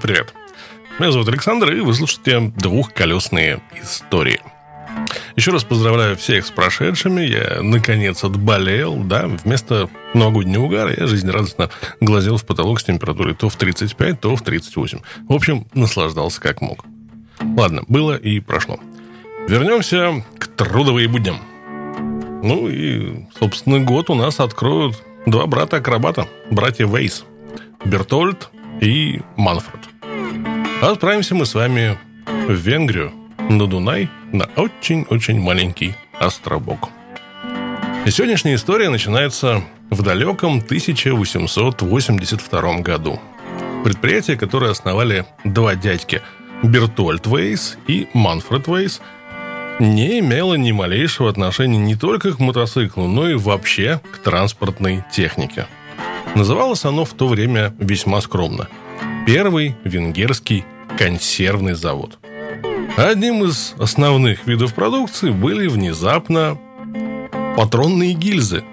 [0.00, 0.32] Привет!
[1.00, 4.40] Меня зовут Александр, и вы слушаете «Двухколесные истории».
[5.34, 7.22] Еще раз поздравляю всех с прошедшими.
[7.22, 8.96] Я, наконец, отболел.
[8.96, 11.70] Да, вместо новогоднего угара я жизнерадостно
[12.00, 15.00] глазел в потолок с температурой то в 35, то в 38.
[15.28, 16.84] В общем, наслаждался как мог.
[17.40, 18.78] Ладно, было и прошло.
[19.48, 21.40] Вернемся к трудовым будням.
[22.42, 27.24] Ну и, собственно, год у нас откроют два брата-акробата, братья Вейс.
[27.84, 29.80] Бертольд и Манфред.
[30.82, 33.12] Отправимся мы с вами в Венгрию,
[33.48, 36.90] на Дунай, на очень-очень маленький островок.
[38.06, 43.18] И сегодняшняя история начинается в далеком 1882 году.
[43.84, 46.22] Предприятие, которое основали два дядьки–
[46.62, 49.02] Бертольд Вейс и Манфред Вейс–
[49.80, 55.68] не имело ни малейшего отношения не только к мотоциклу, но и вообще к транспортной технике–
[56.34, 58.68] Называлось оно в то время весьма скромно.
[59.26, 60.64] Первый венгерский
[60.98, 62.18] консервный завод.
[62.96, 66.58] Одним из основных видов продукции были внезапно
[67.56, 68.64] патронные гильзы.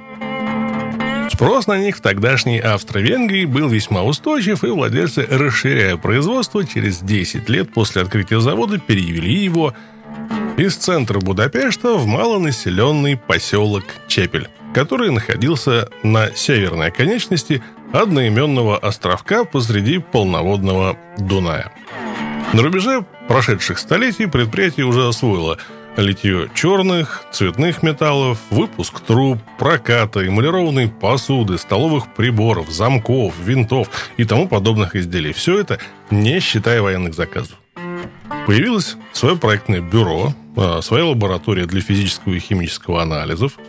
[1.32, 7.50] Спрос на них в тогдашней Австро-Венгрии был весьма устойчив, и владельцы, расширяя производство, через 10
[7.50, 9.74] лет после открытия завода перевели его
[10.58, 20.00] из центра Будапешта в малонаселенный поселок Чепель который находился на северной оконечности одноименного островка посреди
[20.00, 21.72] полноводного Дуная.
[22.52, 25.58] На рубеже прошедших столетий предприятие уже освоило
[25.96, 33.88] литье черных, цветных металлов, выпуск труб, проката, эмалированной посуды, столовых приборов, замков, винтов
[34.18, 35.32] и тому подобных изделий.
[35.32, 35.80] Все это
[36.12, 37.56] не считая военных заказов.
[38.46, 43.54] Появилось свое проектное бюро, а, своя лаборатория для физического и химического анализов–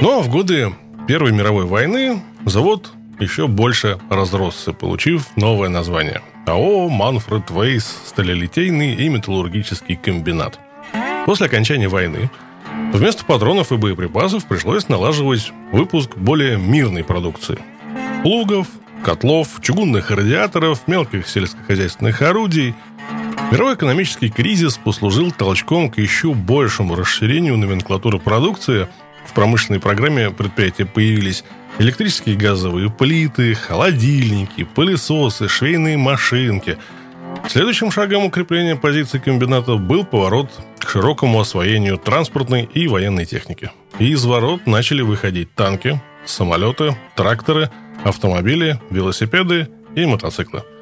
[0.00, 0.72] ну а в годы
[1.06, 9.08] Первой мировой войны завод еще больше разросся, получив новое название– АО «Манфред Вейс» сталелитейный и
[9.08, 10.58] металлургический комбинат.
[11.24, 12.30] После окончания войны
[12.92, 17.58] вместо патронов и боеприпасов пришлось налаживать выпуск более мирной продукции–
[18.22, 18.66] плугов,
[19.04, 22.74] котлов, чугунных радиаторов, мелких сельскохозяйственных орудий.
[23.52, 28.88] Мировой экономический кризис послужил толчком к еще большему расширению номенклатуры продукции–
[29.28, 31.44] в промышленной программе предприятия появились
[31.78, 36.78] электрические газовые плиты, холодильники, пылесосы, швейные машинки.
[37.48, 43.70] Следующим шагом укрепления позиций комбината был поворот к широкому освоению транспортной и военной техники.
[43.98, 47.70] И из ворот начали выходить танки, самолеты, тракторы,
[48.04, 50.62] автомобили, велосипеды и мотоциклы–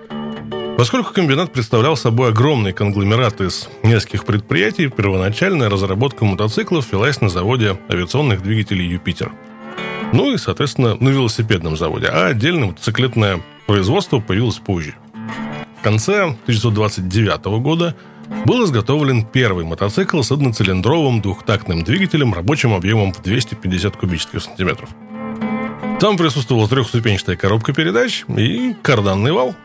[0.77, 7.79] Поскольку комбинат представлял собой огромный конгломерат из нескольких предприятий, первоначальная разработка мотоциклов велась на заводе
[7.89, 9.33] авиационных двигателей «Юпитер».
[10.13, 14.97] Ну и, соответственно, на велосипедном заводе, а отдельное мотоциклетное производство появилось позже.
[15.79, 17.95] В конце 1929 года
[18.45, 24.89] был изготовлен первый мотоцикл с одноцилиндровым двухтактным двигателем рабочим объемом в 250 кубических сантиметров.
[26.01, 29.55] Там присутствовала трехступенчатая коробка передач и карданный вал–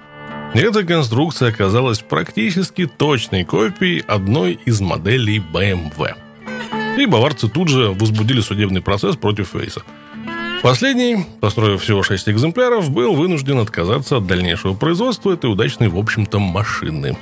[0.53, 6.15] эта конструкция оказалась практически точной копией одной из моделей BMW.
[6.97, 9.81] И баварцы тут же возбудили судебный процесс против Фейса.
[10.61, 16.39] Последний, построив всего 6 экземпляров, был вынужден отказаться от дальнейшего производства этой удачной, в общем-то,
[16.39, 17.17] машины.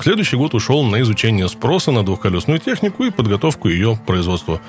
[0.00, 4.60] Следующий год ушел на изучение спроса на двухколесную технику и подготовку ее производства.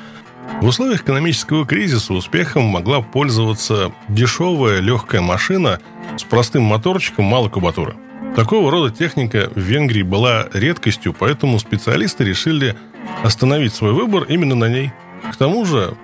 [0.61, 5.79] В условиях экономического кризиса успехом могла пользоваться дешевая легкая машина
[6.17, 7.95] с простым моторчиком малой кубатуры.
[8.35, 12.75] Такого рода техника в Венгрии была редкостью, поэтому специалисты решили
[13.23, 14.91] остановить свой выбор именно на ней.
[15.31, 15.95] К тому же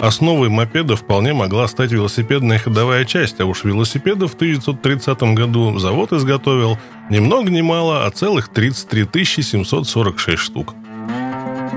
[0.00, 6.12] основой мопеда вполне могла стать велосипедная ходовая часть, а уж велосипедов в 1930 году завод
[6.12, 6.78] изготовил
[7.10, 10.74] ни много ни мало, а целых 33 746 штук–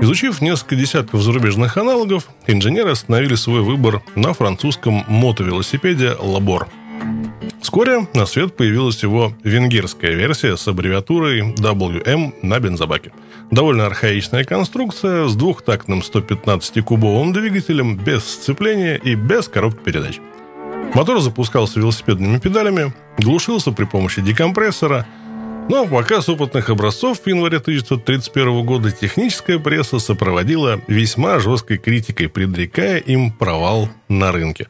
[0.02, 6.68] Изучив несколько десятков зарубежных аналогов, инженеры остановили свой выбор на французском мотовелосипеде «Лабор».
[7.60, 13.12] Вскоре на свет появилась его венгерская версия с аббревиатурой WM на бензобаке.
[13.50, 20.18] Довольно архаичная конструкция с двухтактным 115-кубовым двигателем без сцепления и без коробки передач.
[20.94, 25.06] Мотор запускался велосипедными педалями, глушился при помощи декомпрессора–
[25.68, 32.98] но показ опытных образцов в январе 1931 года техническая пресса сопроводила весьма жесткой критикой, предрекая
[32.98, 34.68] им провал на рынке.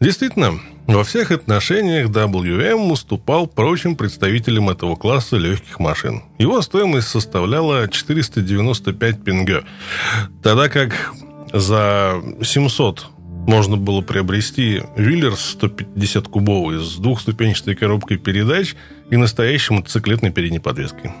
[0.00, 6.22] Действительно, во всех отношениях WM уступал прочим представителям этого класса легких машин.
[6.38, 9.64] Его стоимость составляла 495 пинге,
[10.42, 11.12] тогда как
[11.52, 13.06] за 700
[13.46, 18.74] можно было приобрести Виллерс 150-кубовый с двухступенчатой коробкой передач
[19.10, 21.12] и настоящей мотоциклетной передней подвеской.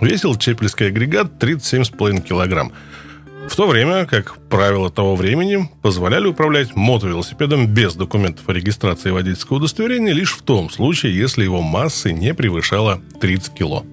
[0.00, 2.72] Весил чепельский агрегат 37,5 килограмм.
[3.48, 9.56] В то время, как правила того времени, позволяли управлять мотовелосипедом без документов о регистрации водительского
[9.56, 13.84] удостоверения лишь в том случае, если его масса не превышала 30 кило.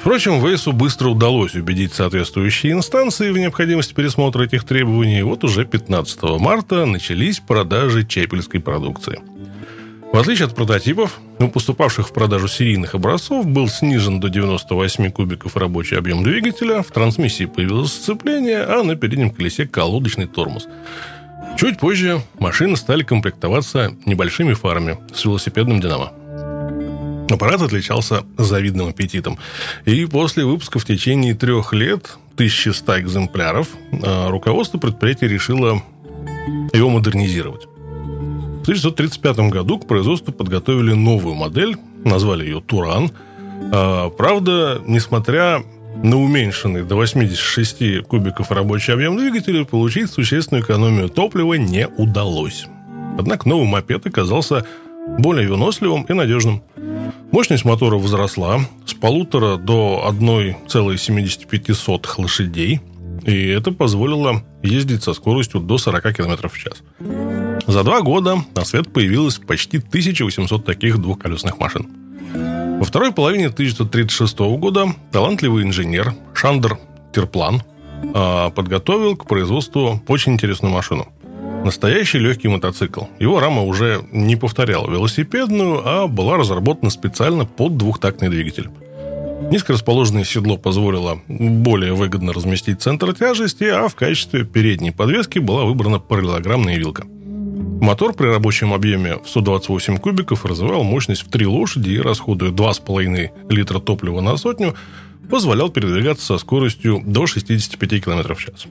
[0.00, 5.22] Впрочем, Вейсу быстро удалось убедить соответствующие инстанции в необходимости пересмотра этих требований.
[5.22, 9.20] Вот уже 15 марта начались продажи чепельской продукции–
[10.14, 15.56] в отличие от прототипов, у поступавших в продажу серийных образцов был снижен до 98 кубиков
[15.56, 20.68] рабочий объем двигателя, в трансмиссии появилось сцепление, а на переднем колесе колодочный тормоз.
[21.58, 26.12] Чуть позже машины стали комплектоваться небольшими фарами с велосипедным динамо.
[27.30, 29.38] Аппарат отличался завидным аппетитом.
[29.84, 33.68] И после выпуска в течение трех лет 1100 экземпляров
[34.02, 35.82] а, руководство предприятия решило
[36.72, 37.64] его модернизировать.
[37.64, 43.10] В 1935 году к производству подготовили новую модель, назвали ее «Туран».
[43.72, 45.62] А, правда, несмотря
[46.02, 52.66] на уменьшенный до 86 кубиков рабочий объем двигателя, получить существенную экономию топлива не удалось.
[53.16, 54.66] Однако новый мопед оказался
[55.18, 56.62] более выносливым и надежным.
[57.30, 62.80] Мощность мотора возросла с полутора до 1,75 лошадей,
[63.24, 66.82] и это позволило ездить со скоростью до 40 км в час.
[67.66, 71.88] За два года на свет появилось почти 1800 таких двухколесных машин.
[72.78, 76.78] Во второй половине 1936 года талантливый инженер Шандер
[77.14, 77.62] Терплан
[78.14, 81.08] а, подготовил к производству очень интересную машину.
[81.64, 83.04] Настоящий легкий мотоцикл.
[83.18, 88.68] Его рама уже не повторяла велосипедную, а была разработана специально под двухтактный двигатель.
[89.50, 95.64] Низко расположенное седло позволило более выгодно разместить центр тяжести, а в качестве передней подвески была
[95.64, 97.04] выбрана параллелограммная вилка.
[97.80, 103.30] Мотор при рабочем объеме в 128 кубиков развивал мощность в 3 лошади и, расходуя 2,5
[103.48, 104.74] литра топлива на сотню,
[105.30, 108.66] позволял передвигаться со скоростью до 65 км в час.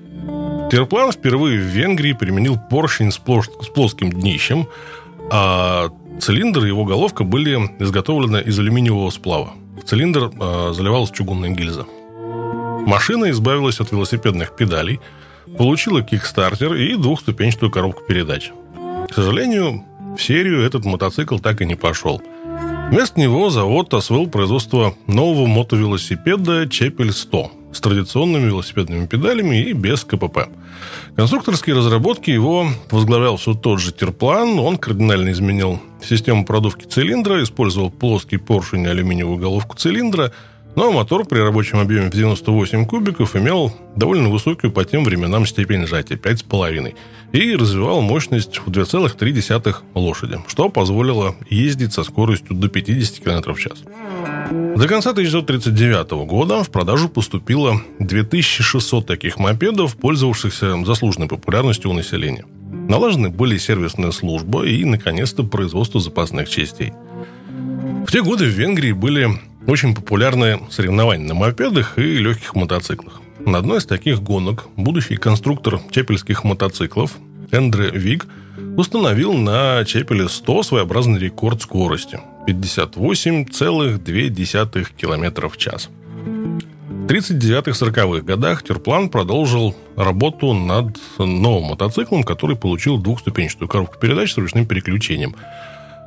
[0.74, 4.68] Терплан впервые в Венгрии применил поршень с, плоским днищем,
[5.32, 5.90] а
[6.20, 9.54] цилиндр и его головка были изготовлены из алюминиевого сплава.
[9.80, 11.86] В цилиндр э, заливалась чугунная гильза.
[12.88, 15.00] Машина избавилась от велосипедных педалей,
[15.60, 18.52] получила кикстартер и двухступенчатую коробку передач–
[19.10, 19.84] к сожалению,
[20.18, 22.20] в серию этот мотоцикл так и не пошел.
[22.90, 30.04] Вместо него завод освоил производство нового мотовелосипеда Чепель 100 с традиционными велосипедными педалями и без
[30.04, 30.50] КПП.
[31.16, 34.60] Конструкторские разработки его возглавлял все тот же Терплан.
[34.60, 40.32] Он кардинально изменил систему продувки цилиндра, использовал плоский поршень и алюминиевую головку цилиндра–
[40.76, 45.86] но мотор при рабочем объеме в 98 кубиков имел довольно высокую по тем временам степень
[45.86, 46.96] сжатия– 5,5,
[47.34, 53.60] и развивал мощность в 2,3 лошади, что позволило ездить со скоростью до 50 км в
[53.60, 53.84] час.
[54.76, 62.46] До конца 1939 года в продажу поступило 2600 таких мопедов, пользовавшихся заслуженной популярностью у населения.
[62.90, 66.94] Налажены были сервисная служба и, наконец-то, производство запасных частей.
[68.06, 69.30] В те годы в Венгрии были
[69.68, 73.22] очень популярны соревнования на мопедах и легких мотоциклах.
[73.40, 77.14] На одной из таких гонок будущий конструктор чепельских мотоциклов
[77.52, 78.26] Эндре Виг
[78.78, 85.90] установил на Чепеле 100 своеобразный рекорд скорости– 58,2 км в час.
[86.90, 94.38] В 39-40-х годах Терплан продолжил работу над новым мотоциклом, который получил двухступенчатую коробку передач с
[94.38, 95.36] ручным переключением–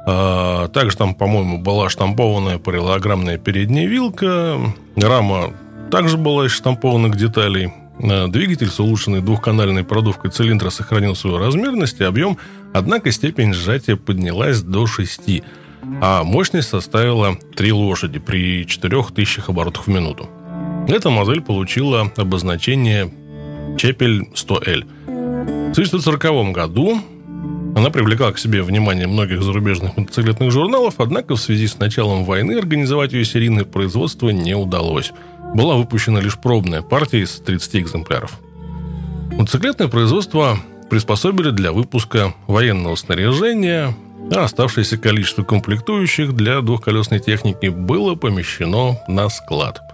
[0.06, 4.56] также там, по-моему, была штампованная параллелограммная передняя вилка.
[4.96, 5.52] Рама
[5.90, 7.72] также была из штампованных деталей.
[8.02, 12.38] А, двигатель с улучшенной двухканальной продувкой цилиндра сохранил свою размерность и объем,
[12.72, 15.42] однако степень сжатия поднялась до 6,
[16.00, 20.28] а мощность составила 3 лошади при 4000 оборотах в минуту.
[20.88, 23.10] Эта модель получила обозначение
[23.76, 24.84] Чепель 100L.
[25.06, 27.00] В 1940 году
[27.76, 32.52] она привлекла к себе внимание многих зарубежных мотоциклетных журналов, однако в связи с началом войны
[32.58, 35.12] организовать ее серийное производство не удалось.
[35.54, 38.40] Была выпущена лишь пробная партия из 30 экземпляров.
[39.30, 43.94] Мотоциклетное производство приспособили для выпуска военного снаряжения,
[44.34, 49.85] а оставшееся количество комплектующих для двухколесной техники было помещено на склад.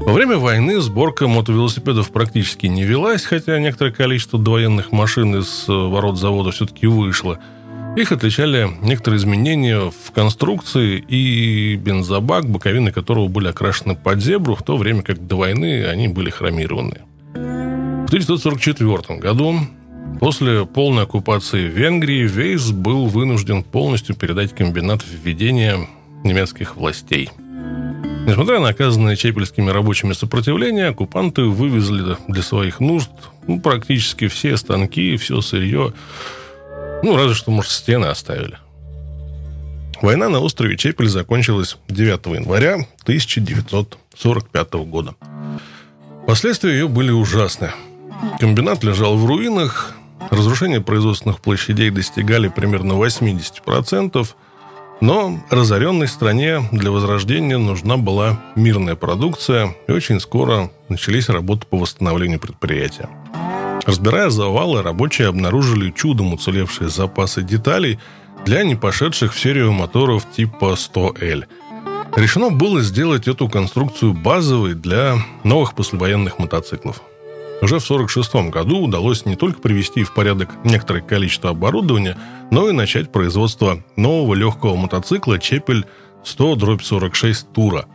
[0.00, 5.72] Во время войны сборка мотовелосипедов практически не велась, хотя некоторое количество довоенных машин из э,
[5.72, 7.38] ворот завода все-таки вышло.
[7.96, 14.62] Их отличали некоторые изменения в конструкции и бензобак, боковины которого были окрашены под зебру, в
[14.62, 17.02] то время как до войны они были хромированы.
[17.34, 19.60] В 1944 году
[20.20, 25.88] После полной оккупации Венгрии Вейс был вынужден полностью передать комбинат в ведение
[26.22, 27.30] немецких властей.
[28.26, 33.10] Несмотря на оказанное чепельскими рабочими сопротивление, оккупанты вывезли для своих нужд
[33.46, 35.92] ну, практически все станки, все сырье.
[37.02, 38.58] Ну, разве что, может, стены оставили.
[40.00, 45.14] Война на острове Чепель закончилась 9 января 1945 года.
[46.26, 47.72] Последствия ее были ужасны.
[48.40, 49.92] Комбинат лежал в руинах,
[50.30, 54.26] разрушение производственных площадей достигали примерно 80%,
[55.00, 61.78] но разоренной стране для возрождения нужна была мирная продукция, и очень скоро начались работы по
[61.78, 63.08] восстановлению предприятия.
[63.86, 67.98] Разбирая завалы, рабочие обнаружили чудом уцелевшие запасы деталей
[68.44, 71.44] для не пошедших в серию моторов типа 100L.
[72.16, 77.02] Решено было сделать эту конструкцию базовой для новых послевоенных мотоциклов–
[77.64, 82.16] уже в 1946 году удалось не только привести в порядок некоторое количество оборудования,
[82.50, 85.86] но и начать производство нового легкого мотоцикла «Чепель
[86.24, 87.86] 100-46 Тура».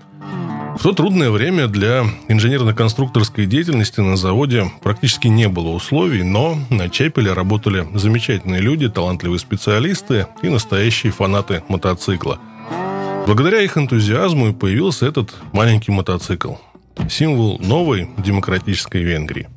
[0.77, 6.89] В то трудное время для инженерно-конструкторской деятельности на заводе практически не было условий, но на
[6.89, 12.39] Чепеле работали замечательные люди, талантливые специалисты и настоящие фанаты мотоцикла.
[13.27, 16.53] Благодаря их энтузиазму и появился этот маленький мотоцикл–
[17.09, 19.47] символ новой демократической Венгрии.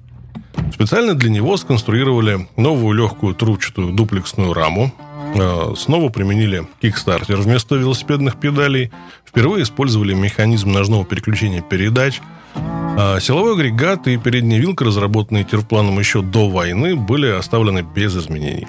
[0.73, 4.93] Специально для него сконструировали новую легкую трубчатую дуплексную раму,
[5.35, 8.91] а, снова применили кикстартер вместо велосипедных педалей,
[9.27, 12.21] впервые использовали механизм ножного переключения передач,
[12.55, 18.67] а силовой агрегат и передняя вилка, разработанные терпланом еще до войны, были оставлены без изменений.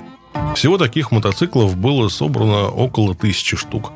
[0.55, 3.91] Всего таких мотоциклов было собрано около тысячи штук.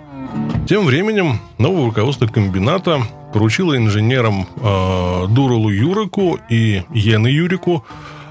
[0.68, 3.02] Тем временем новое руководство комбината
[3.34, 7.86] поручила инженерам э, Дуралу Юрику и Йены Юрику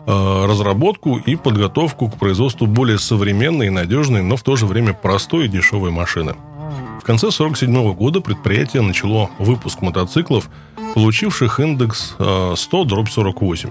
[0.06, 4.92] э, разработку и подготовку к производству более современной и надежной, но в то же время
[4.92, 6.34] простой и дешевой машины.
[7.00, 10.50] В конце 1947 года предприятие начало выпуск мотоциклов,
[10.94, 13.70] получивших индекс э, 100-48.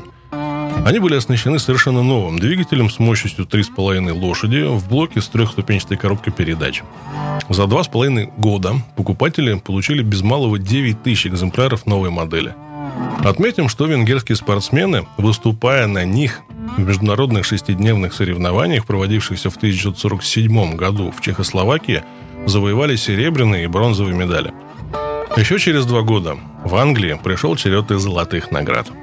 [0.84, 6.34] Они были оснащены совершенно новым двигателем с мощностью 3,5 лошади в блоке с трехступенчатой коробкой
[6.34, 6.84] передач.
[7.50, 12.54] За два с половиной года покупатели получили без малого 9 тысяч экземпляров новой модели.
[13.24, 16.42] Отметим, что венгерские спортсмены, выступая на них
[16.78, 22.04] в международных шестидневных соревнованиях, проводившихся в 1947 году в Чехословакии,
[22.46, 24.54] завоевали серебряные и бронзовые медали.
[25.36, 28.88] Еще через два года в Англии пришел черед из золотых наград–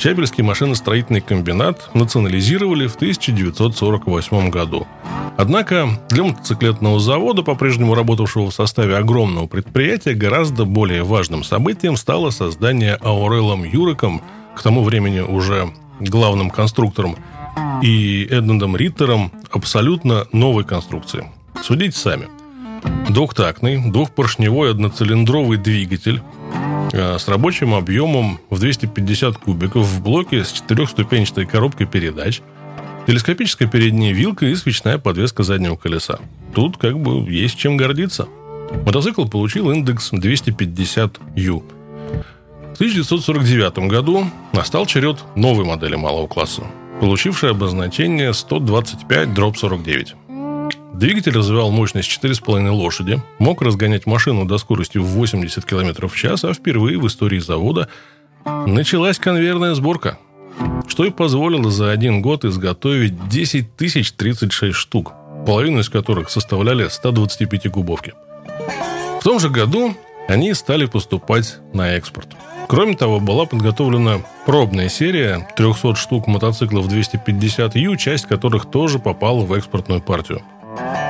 [0.00, 4.86] Чапельский машиностроительный комбинат национализировали в 1948 году.
[5.36, 12.30] Однако для мотоциклетного завода, по-прежнему работавшего в составе огромного предприятия, гораздо более важным событием стало
[12.30, 14.22] создание Аурелом Юриком,
[14.56, 17.16] к тому времени уже главным конструктором,
[17.82, 21.26] и Эдмондом Риттером абсолютно новой конструкции.
[21.62, 22.28] Судите сами.
[23.10, 26.22] Двухтактный, двухпоршневой одноцилиндровый двигатель
[26.92, 32.40] с рабочим объемом в 250 кубиков в блоке с четырехступенчатой коробкой передач,
[33.06, 36.18] телескопическая передняя вилка и свечная подвеска заднего колеса.
[36.54, 38.28] Тут как бы есть чем гордиться.
[38.86, 41.62] Мотоцикл получил индекс 250U.
[42.72, 46.62] В 1949 году настал черед новой модели малого класса,
[47.00, 50.14] получившей обозначение 125-49.
[50.92, 56.44] Двигатель развивал мощность 4,5 лошади, мог разгонять машину до скорости в 80 км в час,
[56.44, 57.88] а впервые в истории завода
[58.44, 60.18] началась конвейерная сборка,
[60.88, 65.12] что и позволило за один год изготовить 10 тысяч 36 штук,
[65.46, 68.14] половину из которых составляли 125 кубовки.
[69.20, 69.94] В том же году
[70.28, 72.28] они стали поступать на экспорт.
[72.68, 79.52] Кроме того, была подготовлена пробная серия 300 штук мотоциклов 250U, часть которых тоже попала в
[79.52, 80.42] экспортную партию–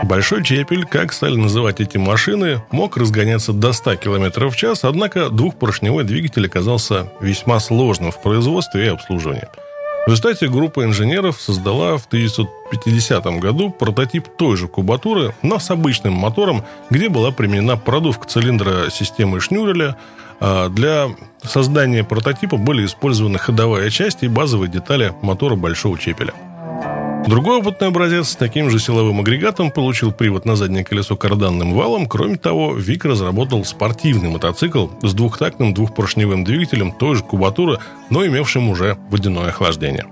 [0.05, 5.29] Большой Чепель, как стали называть эти машины, мог разгоняться до 100 км в час, однако
[5.29, 9.49] двухпоршневой двигатель оказался весьма сложным в производстве и обслуживании.
[10.07, 16.15] В результате группа инженеров создала в 1950 году прототип той же кубатуры, но с обычным
[16.15, 19.97] мотором, где была применена продувка цилиндра системы Шнюреля.
[20.41, 21.09] А для
[21.45, 26.33] создания прототипа были использованы ходовая часть и базовые детали мотора Большого Чепеля–
[27.27, 32.07] Другой опытный образец с таким же силовым агрегатом получил привод на заднее колесо карданным валом.
[32.07, 38.69] Кроме того, ВИК разработал спортивный мотоцикл с двухтактным двухпоршневым двигателем той же кубатуры, но имевшим
[38.69, 40.07] уже водяное охлаждение.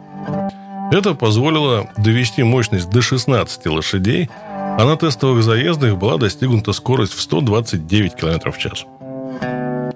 [0.93, 7.21] Это позволило довести мощность до 16 лошадей, а на тестовых заездах была достигнута скорость в
[7.21, 8.85] 129 км в час.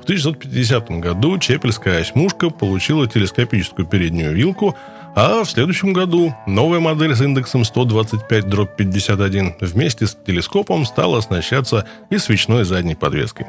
[0.00, 4.76] В 1950 году Чепельская осьмушка получила телескопическую переднюю вилку–
[5.14, 12.16] А в следующем году новая модель с индексом 125-51 вместе с телескопом стала оснащаться и
[12.16, 13.46] свечной задней подвеской.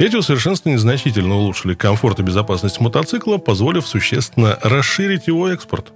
[0.00, 5.92] Эти усовершенствования значительно улучшили комфорт и безопасность мотоцикла, позволив существенно расширить его экспорт.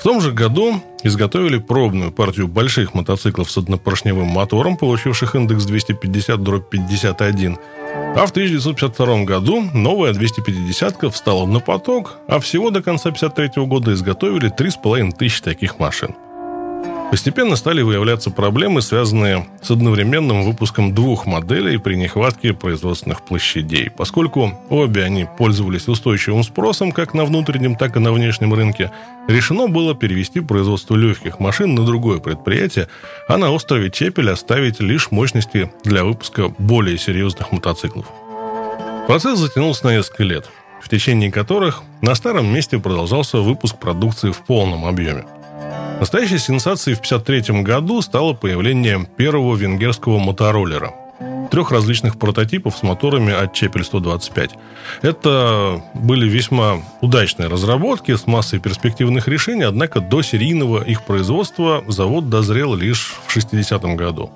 [0.00, 7.58] В том же году изготовили пробную партию больших мотоциклов с однопоршневым мотором, получивших индекс 250-51,
[8.16, 13.92] а в 1952 году новая 250-ка встала на поток, а всего до конца 1953 года
[13.92, 16.14] изготовили 3,5 тысячи таких машин.
[17.14, 23.88] Постепенно стали выявляться проблемы, связанные с одновременным выпуском двух моделей при нехватке производственных площадей.
[23.88, 28.90] Поскольку обе они пользовались устойчивым спросом как на внутреннем, так и на внешнем рынке,
[29.28, 32.88] решено было перевести производство легких машин на другое предприятие,
[33.28, 38.06] а на острове Чепель оставить лишь мощности для выпуска более серьезных мотоциклов.
[39.06, 40.50] Процесс затянулся на несколько лет,
[40.82, 45.24] в течение которых на старом месте продолжался выпуск продукции в полном объеме.
[46.00, 50.92] Настоящей сенсацией в 1953 году стало появление первого венгерского мотороллера.
[51.50, 54.50] Трех различных прототипов с моторами от Чепель 125.
[55.02, 62.28] Это были весьма удачные разработки с массой перспективных решений, однако до серийного их производства завод
[62.28, 64.32] дозрел лишь в 60-м году.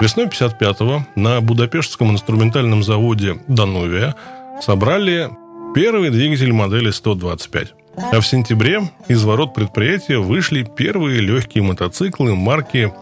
[0.00, 4.14] Весной 55-го на Будапештском инструментальном заводе «Данувия»
[4.60, 5.30] собрали
[5.74, 7.74] первый двигатель модели 125.
[7.96, 12.92] А в сентябре из ворот предприятия вышли первые легкие мотоциклы марки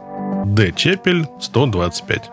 [0.47, 2.31] D Чепель 125.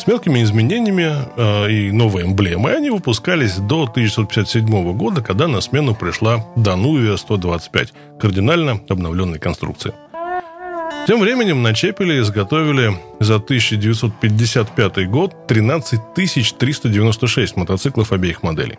[0.00, 5.94] С мелкими изменениями э, и новой эмблемой они выпускались до 1957 года, когда на смену
[5.94, 9.92] пришла Данувия 125, кардинально обновленной конструкции.
[11.06, 18.78] Тем временем на Чепеле изготовили за 1955 год 13 396 мотоциклов обеих моделей.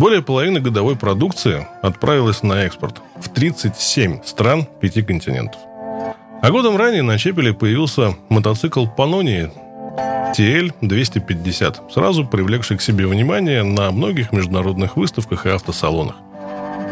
[0.00, 5.60] Более половины годовой продукции отправилась на экспорт в 37 стран пяти континентов.
[6.40, 9.52] А годом ранее на Чепеле появился мотоцикл Panoni
[10.34, 16.16] TL-250, сразу привлекший к себе внимание на многих международных выставках и автосалонах.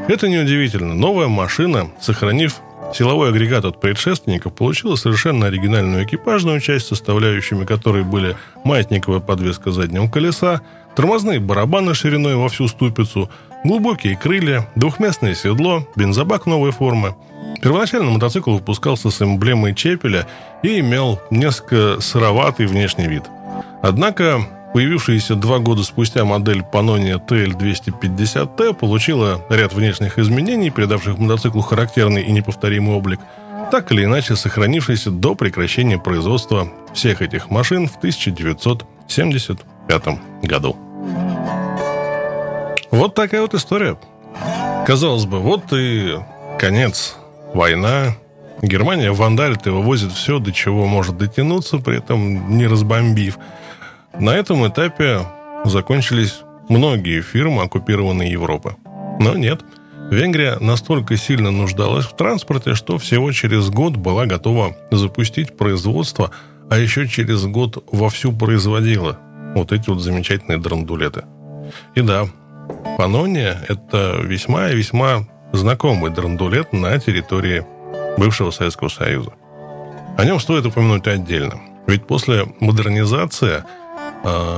[0.07, 0.93] Это неудивительно.
[0.93, 2.61] Новая машина, сохранив
[2.95, 10.09] силовой агрегат от предшественников, получила совершенно оригинальную экипажную часть, составляющими которой были маятниковая подвеска заднего
[10.09, 10.63] колеса,
[10.97, 13.31] тормозные барабаны шириной во всю ступицу,
[13.65, 17.15] глубокие крылья, двухместное седло, бензобак новой формы.
[17.63, 20.27] Первоначально мотоцикл выпускался с эмблемой Чепеля
[20.63, 23.25] и имел несколько сыроватый внешний вид.
[23.83, 32.23] Однако появившаяся два года спустя модель Pannonia TL250T получила ряд внешних изменений, придавших мотоциклу характерный
[32.23, 33.21] и неповторимый облик,
[33.71, 40.05] так или иначе сохранившийся до прекращения производства всех этих машин в 1975
[40.43, 40.77] году.
[42.91, 43.99] Вот такая вот история.
[44.87, 46.19] Казалось бы, вот и
[46.59, 47.17] конец.
[47.55, 48.17] Война.
[48.63, 53.39] Германия вандалит и вывозит все, до чего может дотянуться, при этом не разбомбив.
[54.15, 55.21] На этом этапе
[55.65, 58.77] закончились многие фирмы, оккупированные Европы.
[59.21, 59.63] Но нет.
[60.11, 66.31] Венгрия настолько сильно нуждалась в транспорте, что всего через год была готова запустить производство,
[66.71, 69.19] а еще через год вовсю производила
[69.55, 71.25] вот эти вот замечательные драндулеты.
[71.95, 72.27] И да,
[72.97, 77.65] Панония– это весьма и весьма знакомый драндулет на территории
[78.17, 79.33] бывшего Советского Союза.
[80.17, 81.61] О нем стоит упомянуть отдельно.
[81.87, 83.65] Ведь после модернизации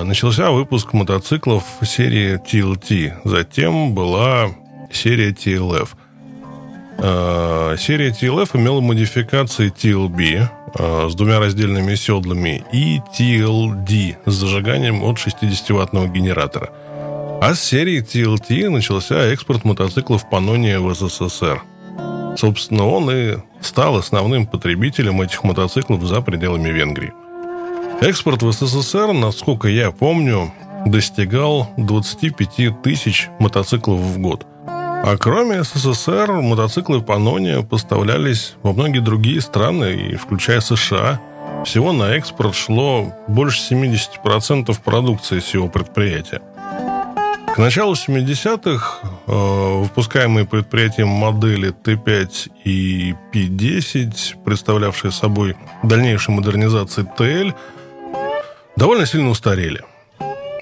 [0.04, 3.20] начался выпуск мотоциклов серии TLT.
[3.24, 4.50] Затем была
[4.92, 5.88] серия TLF.
[6.98, 15.02] Э, серия TLF имела модификации TLB э, с двумя раздельными седлами и TLD с зажиганием
[15.02, 16.70] от 60-ваттного генератора–
[17.40, 21.62] а с серии TLT начался экспорт мотоциклов Pannonia в СССР.
[22.36, 27.14] Собственно, он и стал основным потребителем этих мотоциклов за пределами Венгрии.
[28.02, 30.50] Экспорт в СССР, насколько я помню,
[30.86, 34.46] достигал 25 тысяч мотоциклов в год.
[34.66, 41.20] А кроме СССР, мотоциклы Pannonia поставлялись во многие другие страны, и включая США.
[41.66, 46.40] Всего на экспорт шло больше 70% продукции всего предприятия.
[47.54, 57.50] К началу 70-х э, выпускаемые предприятием модели Т5 и П10, представлявшие собой дальнейшую модернизацию ТЛ,
[58.80, 59.82] довольно сильно устарели.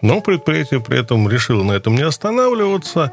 [0.02, 3.12] Но предприятие при этом решило на этом не останавливаться,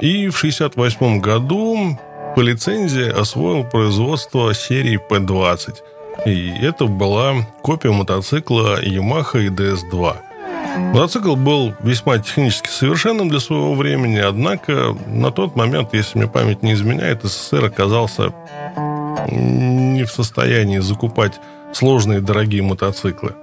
[0.00, 1.98] и в 1968 году
[2.36, 5.74] по лицензии освоил производство серии П-20.
[6.26, 10.16] И это была копия мотоцикла Yamaha IDS-2.
[10.92, 16.62] Мотоцикл был весьма технически совершенным для своего времени, однако на тот момент, если мне память
[16.62, 18.32] не изменяет, СССР оказался
[19.30, 21.40] не в состоянии закупать
[21.72, 23.34] сложные дорогие мотоциклы.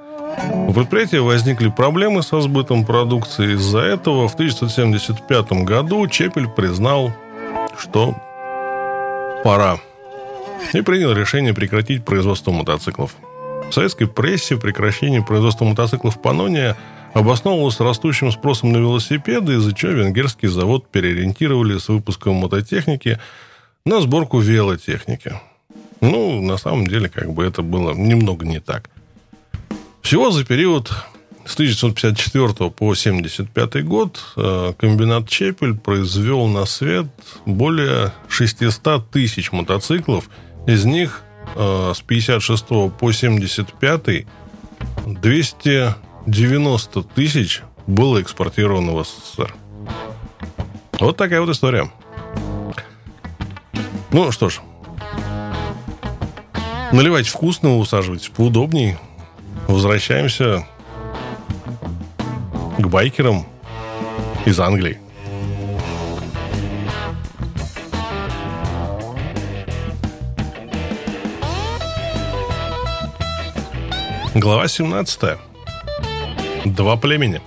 [0.67, 3.53] У предприятия возникли проблемы со сбытом продукции.
[3.53, 7.13] Из-за этого в 1975 году Чепель признал,
[7.77, 8.15] что
[9.43, 9.79] пора.
[10.73, 13.15] И принял решение прекратить производство мотоциклов.
[13.69, 16.77] В советской прессе прекращение производства мотоциклов Панония
[17.13, 23.19] обосновывалось растущим спросом на велосипеды, из-за чего венгерский завод переориентировали с выпуском мототехники
[23.85, 25.33] на сборку велотехники.
[25.99, 28.89] Ну, на самом деле, как бы это было немного не так.
[30.01, 30.91] Всего за период
[31.45, 37.07] с 1954 по 1975 год э, комбинат Чепель произвел на свет
[37.45, 40.29] более 600 тысяч мотоциклов.
[40.67, 41.23] Из них
[41.55, 42.67] э, с 56
[42.99, 44.25] по 75
[45.05, 49.53] 290 тысяч было экспортировано в СССР.
[50.99, 51.91] Вот такая вот история.
[54.11, 54.59] Ну что ж,
[56.91, 58.99] наливайте вкусно, усаживайтесь поудобнее.
[59.71, 60.67] Возвращаемся
[62.77, 63.47] к байкерам
[64.45, 64.99] из Англии.
[74.35, 75.37] Глава 17.
[76.65, 77.41] Два племени.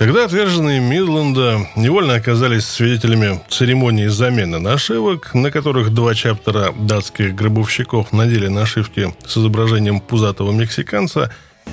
[0.00, 8.10] Когда отверженные Мидленда невольно оказались свидетелями церемонии замены нашивок, на которых два чаптера датских гробовщиков
[8.10, 11.30] надели нашивки с изображением пузатого мексиканца,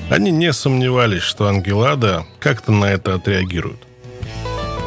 [0.09, 3.79] они не сомневались, что ангелада как-то на это отреагируют.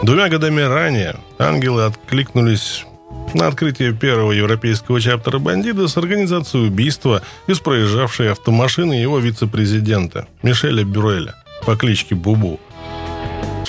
[0.03, 2.85] Двумя годами ранее ангелы откликнулись
[3.33, 10.85] на открытие первого европейского чаптера бандита с организацией убийства из проезжавшей автомашины его вице-президента Мишеля
[10.85, 12.61] Бюреля по кличке Бубу–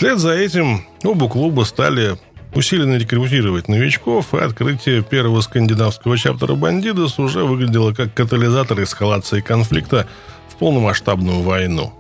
[0.02, 2.18] Вслед за этим оба клуба стали
[2.56, 10.08] усиленно рекрутировать новичков, и открытие первого скандинавского чаптера «Бандидос» уже выглядело как катализатор эскалации конфликта
[10.50, 11.94] в полномасштабную войну.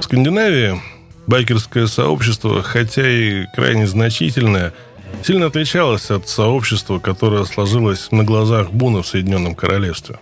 [0.00, 0.82] В Скандинавии
[1.28, 4.74] байкерское сообщество, хотя и крайне значительное,
[5.22, 10.18] сильно отличалось от сообщества, которое сложилось на глазах Буна в Соединенном Королевстве.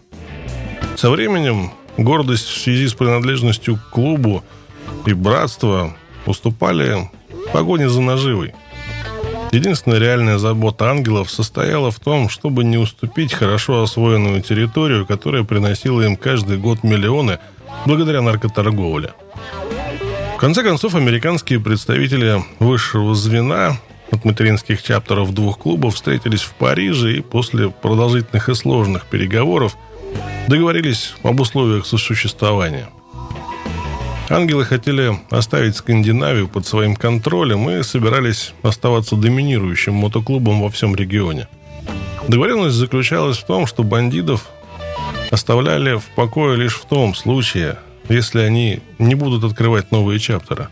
[0.97, 4.45] Со временем гордость в связи с принадлежностью к клубу
[5.07, 7.11] и братство уступали
[7.53, 8.55] погоне за наживой.
[9.53, 16.03] Единственная реальная забота ангелов состояла в том, чтобы не уступить хорошо освоенную территорию, которая приносила
[16.03, 17.39] им каждый год миллионы
[17.87, 19.13] благодаря наркоторговле.
[20.35, 23.79] В конце концов, американские представители высшего звена
[24.11, 29.77] от материнских чаптеров двух клубов встретились в Париже и после продолжительных и сложных переговоров
[30.49, 32.89] договорились об условиях сосуществования.
[34.29, 41.47] Ангелы хотели оставить Скандинавию под своим контролем и собирались оставаться доминирующим мотоклубом во всем регионе.
[42.27, 44.49] Договоренность заключалась в том, что бандитов
[45.31, 50.69] оставляли в покое лишь в том случае, если они не будут открывать новые чаптеры.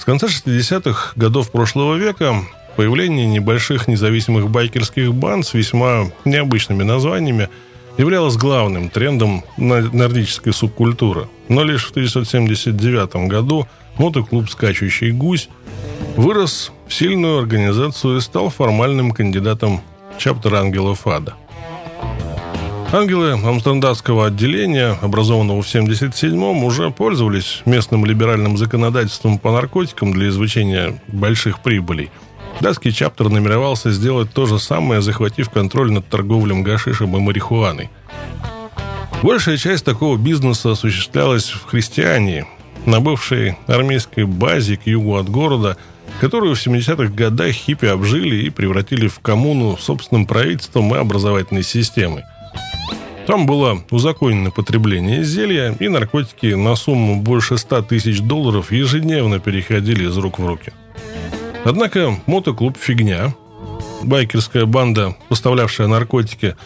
[0.00, 2.42] С конца 60-х годов прошлого века
[2.76, 7.48] появление небольших независимых байкерских банд с весьма необычными названиями–
[7.98, 11.28] являлась главным трендом нордической субкультуры.
[11.48, 15.48] Но лишь в 1979 году мотоклуб «Скачущий гусь»
[16.16, 19.80] вырос в сильную организацию и стал формальным кандидатом
[20.18, 21.34] чаптера ангелов ада.
[22.90, 31.00] Ангелы Амстердамского отделения, образованного в 1977-м, уже пользовались местным либеральным законодательством по наркотикам для извлечения
[31.08, 32.10] больших прибылей–
[32.60, 37.88] Датский чаптер намеревался сделать то же самое, захватив контроль над торговлем гашишем и марихуаной.
[39.22, 42.46] Большая часть такого бизнеса осуществлялась в христиании,
[42.86, 45.76] на бывшей армейской базе к югу от города,
[46.20, 52.24] которую в 70-х годах хиппи обжили и превратили в коммуну собственным правительством и образовательной системой.
[53.26, 60.08] Там было узаконено потребление зелья, и наркотики на сумму больше 100 тысяч долларов ежедневно переходили
[60.08, 60.72] из рук в руки–
[61.64, 63.34] Однако мотоклуб «Фигня»,
[64.02, 66.56] байкерская банда, поставлявшая наркотики,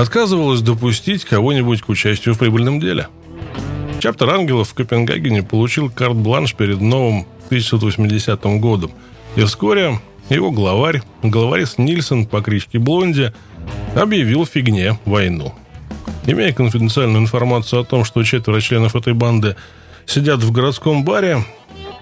[0.00, 3.08] отказывалась допустить кого-нибудь к участию в прибыльном деле.
[4.00, 8.92] Чаптер «Ангелов» в Копенгагене получил карт-бланш перед новым 1980 годом,
[9.36, 13.32] и вскоре его главарь, главарис Нильсон по кличке Блонди,
[13.94, 15.54] объявил фигне войну.
[16.26, 19.56] Имея конфиденциальную информацию о том, что четверо членов этой банды
[20.06, 21.44] сидят в городском баре,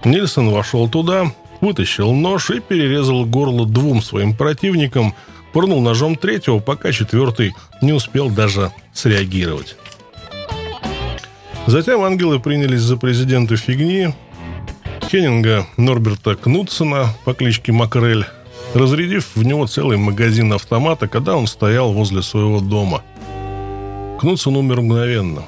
[0.05, 5.15] Нильсон вошел туда, вытащил нож и перерезал горло двум своим противникам,
[5.53, 9.75] пырнул ножом третьего, пока четвертый не успел даже среагировать.
[11.67, 14.13] Затем ангелы принялись за президента фигни,
[15.03, 18.25] Хеннинга Норберта Кнутсона по кличке Макрель,
[18.73, 23.01] разрядив в него целый магазин автомата, когда он стоял возле своего дома.
[24.19, 25.45] Кнутсон умер мгновенно.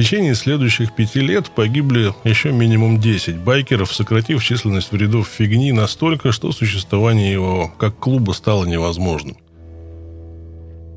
[0.00, 6.52] Течение следующих пяти лет погибли еще минимум 10 байкеров, сократив численность вредов фигни настолько, что
[6.52, 9.36] существование его как клуба стало невозможным.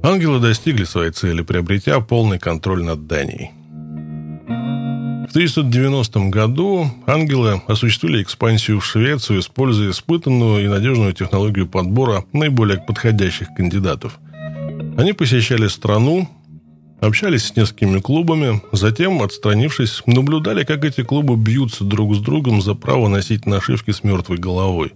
[0.03, 3.51] Ангелы достигли своей цели, приобретя полный контроль над Данией.
[5.27, 12.77] В 1990 году ангелы осуществили экспансию в Швецию, используя испытанную и надежную технологию подбора наиболее
[12.77, 14.17] подходящих кандидатов.
[14.97, 16.29] Они посещали страну,
[17.05, 22.75] общались с несколькими клубами, затем, отстранившись, наблюдали, как эти клубы бьются друг с другом за
[22.75, 24.93] право носить нашивки с мертвой головой.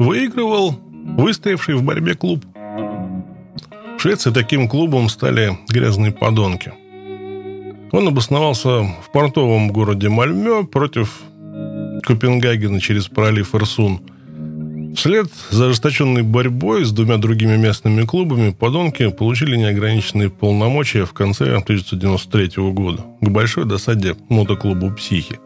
[0.00, 0.78] Выигрывал
[1.16, 2.44] выстоявший в борьбе клуб.
[2.54, 6.72] В Швеции таким клубом стали грязные подонки–
[7.90, 11.20] он обосновался в портовом городе Мальмё против
[12.02, 14.00] Копенгагена через пролив Ирсун.
[14.94, 21.56] Вслед за ожесточенной борьбой с двумя другими местными клубами подонки получили неограниченные полномочия в конце
[21.56, 25.38] 1993 года к большой досаде мотоклубу «Психи».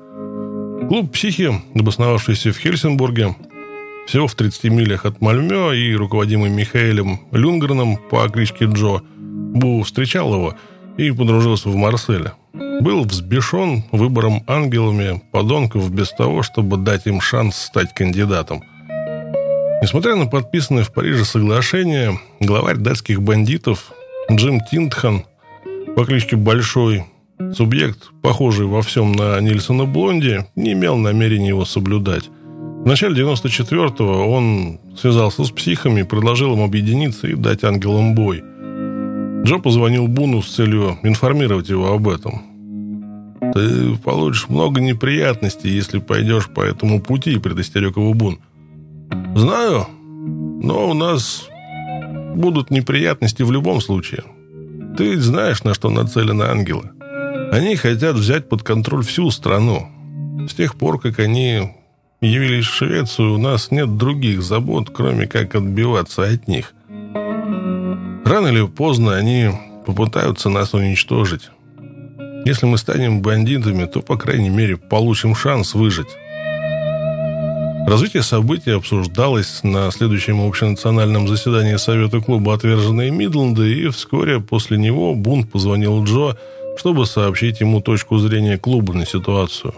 [0.88, 3.36] Клуб «Психи», обосновавшийся в Хельсинбурге,
[4.06, 10.34] всего в 30 милях от Мальмё и руководимый Михаэлем Люнгреном по кличке Джо, Бу встречал
[10.34, 10.54] его–
[10.96, 12.32] и подружился в Марселе.
[12.52, 18.62] Был взбешен выбором ангелами подонков без того, чтобы дать им шанс стать кандидатом.
[19.82, 23.92] Несмотря на подписанное в Париже соглашение, главарь датских бандитов
[24.30, 25.24] Джим Тинтхан
[25.96, 27.04] по кличке Большой,
[27.54, 32.30] субъект, похожий во всем на Нильсона Блонди, не имел намерения его соблюдать.
[32.84, 38.42] В начале 94-го он связался с психами, предложил им объединиться и дать ангелам бой–
[39.44, 42.42] Джо позвонил Буну с целью информировать его об этом.
[43.52, 48.38] «Ты получишь много неприятностей, если пойдешь по этому пути»,— предостерег его Бун.
[49.34, 49.86] «Знаю,
[50.62, 51.48] но у нас
[52.34, 54.24] будут неприятности в любом случае.
[54.96, 56.90] Ты знаешь, на что нацелены ангелы.
[57.52, 59.88] Они хотят взять под контроль всю страну.
[60.48, 61.70] С тех пор, как они
[62.20, 66.72] явились в Швецию, у нас нет других забот, кроме как отбиваться от них.
[68.24, 69.50] Рано или поздно они
[69.84, 71.50] попытаются нас уничтожить.
[72.44, 76.08] Если мы станем бандитами, то, по крайней мере, получим шанс выжить.
[77.86, 85.14] Развитие событий обсуждалось на следующем общенациональном заседании Совета клуба «Отверженные Мидленды», и вскоре после него
[85.14, 86.36] Бун позвонил Джо,
[86.78, 89.74] чтобы сообщить ему точку зрения клуба на ситуацию.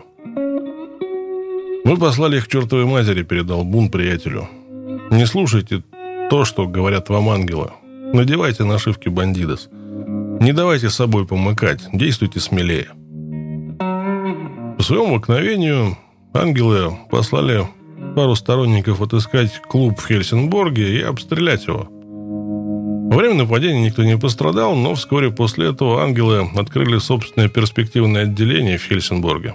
[1.84, 4.48] «Мы послали их к чертовой матери»,— передал Бун приятелю.
[5.10, 5.82] «Не слушайте
[6.30, 7.70] то, что говорят вам ангелы.
[8.12, 9.68] Надевайте нашивки «Бандидос».
[10.40, 12.88] Не давайте с собой помыкать, действуйте смелее.
[14.76, 15.96] По своему обыкновению
[16.34, 17.66] ангелы послали
[18.14, 21.88] пару сторонников отыскать клуб в Хельсинборге и обстрелять его.
[21.90, 28.78] Во время нападения никто не пострадал, но вскоре после этого ангелы открыли собственное перспективное отделение
[28.78, 29.54] в Хельсинборге.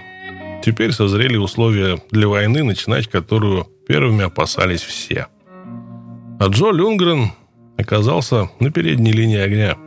[0.63, 5.27] Теперь созрели условия для войны, начинать которую первыми опасались все.
[6.39, 7.31] А Джо Люнгрен
[7.77, 9.77] оказался на передней линии огня.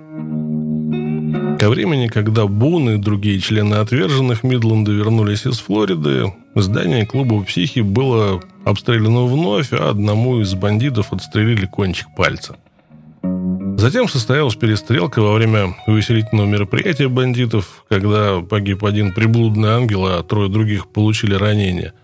[1.58, 7.80] Ко времени, когда Бун и другие члены отверженных Мидленда вернулись из Флориды, здание клуба «Психи»
[7.80, 12.56] было обстреляно вновь, а одному из бандитов отстрелили кончик пальца.
[13.78, 20.48] Затем состоялась перестрелка во время увеселительного мероприятия бандитов, когда погиб один приблудный ангел, а трое
[20.48, 21.94] других получили ранения.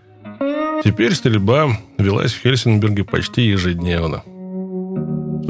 [0.83, 4.23] Теперь стрельба велась в Хельсинберге почти ежедневно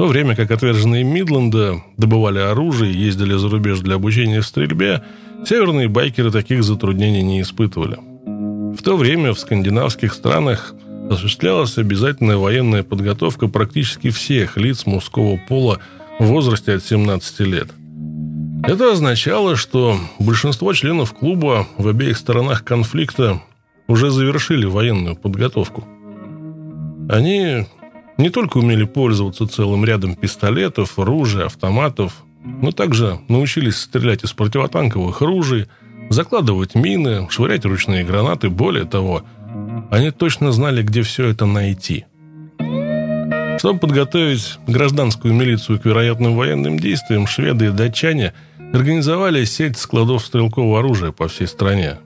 [0.00, 5.02] то время как отверженные Мидленда добывали оружие и ездили за рубеж для обучения в стрельбе,
[5.44, 7.98] северные байкеры таких затруднений не испытывали.
[8.74, 10.74] В то время в скандинавских странах
[11.10, 15.80] осуществлялась обязательная военная подготовка практически всех лиц мужского пола
[16.20, 17.68] в возрасте от 17 лет.
[18.62, 23.42] Это означало, что большинство членов клуба в обеих сторонах конфликта
[23.88, 25.84] уже завершили военную подготовку.
[27.08, 27.66] Они
[28.16, 35.20] не только умели пользоваться целым рядом пистолетов, ружей, автоматов, но также научились стрелять из противотанковых
[35.22, 35.66] ружей,
[36.08, 38.48] закладывать мины, швырять ручные гранаты.
[38.48, 39.24] Более того,
[39.90, 42.04] они точно знали, где все это найти.
[43.58, 48.32] Чтобы подготовить гражданскую милицию к вероятным военным действиям, шведы и датчане
[48.72, 51.98] организовали сеть складов стрелкового оружия по всей стране.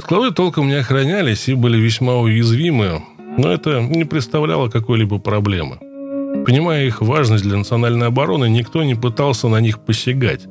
[0.00, 3.02] Склады толком не охранялись и были весьма уязвимы
[3.36, 5.78] Но это не представляло какой-либо проблемы.
[6.44, 10.46] Понимая их важность для национальной обороны, никто не пытался на них посягать.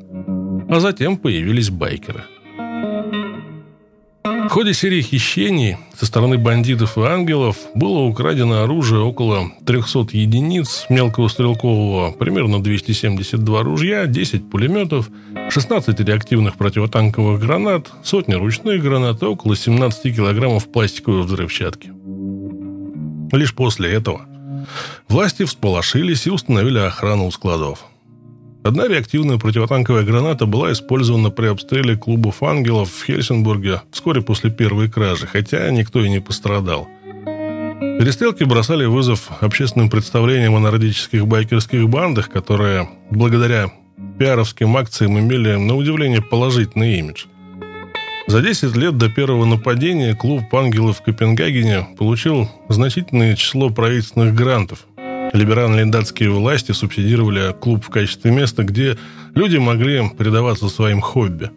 [0.70, 2.24] А затем появились байкеры–
[4.50, 10.88] в ходе серии хищений со стороны бандитов и ангелов было украдено оружие около 300 единиц
[10.90, 15.12] мелкого стрелкового, примерно 272 ружья, 10 пулеметов,
[15.52, 21.92] 16 реактивных противотанковых гранат, сотни ручных гранат и около 17 килограммов пластиковой взрывчатки.
[23.32, 24.26] Лишь после этого
[25.08, 27.86] власти всполошились и установили охрану у складов.
[28.62, 34.90] Одна реактивная противотанковая граната была использована при обстреле клубов «Ангелов» в Хельсинбурге вскоре после первой
[34.90, 36.88] кражи, хотя никто и не пострадал.
[37.80, 43.72] Перестрелки бросали вызов общественным представлениям о нордических байкерских бандах, которые, благодаря
[44.18, 47.26] пиаровским акциям, имели, на удивление, положительный имидж.
[48.28, 54.86] За 10 лет до первого нападения клуб «Ангелов» в Копенгагене получил значительное число правительственных грантов,
[55.34, 58.98] Либеральные датские власти субсидировали клуб в качестве места, где
[59.36, 61.52] люди могли предаваться своим хобби.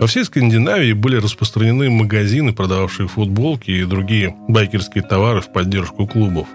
[0.00, 6.46] Во всей Скандинавии были распространены магазины, продававшие футболки и другие байкерские товары в поддержку клубов.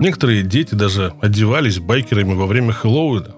[0.00, 3.34] Некоторые дети даже одевались байкерами во время Хэллоуина.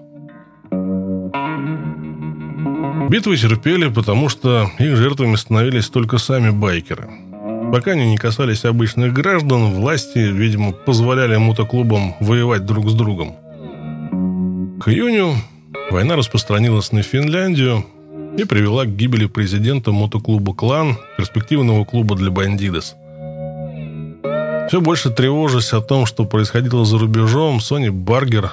[3.09, 7.09] Битвы терпели, потому что их жертвами становились только сами байкеры–
[7.73, 13.35] Пока они не касались обычных граждан, власти, видимо, позволяли мотоклубам воевать друг с другом.
[14.79, 15.33] К июню
[15.89, 17.83] война распространилась на Финляндию
[18.37, 22.93] и привела к гибели президента мотоклуба «Клан», перспективного клуба для бандидос.
[24.67, 28.51] Все больше тревожась о том, что происходило за рубежом, Сони Баргер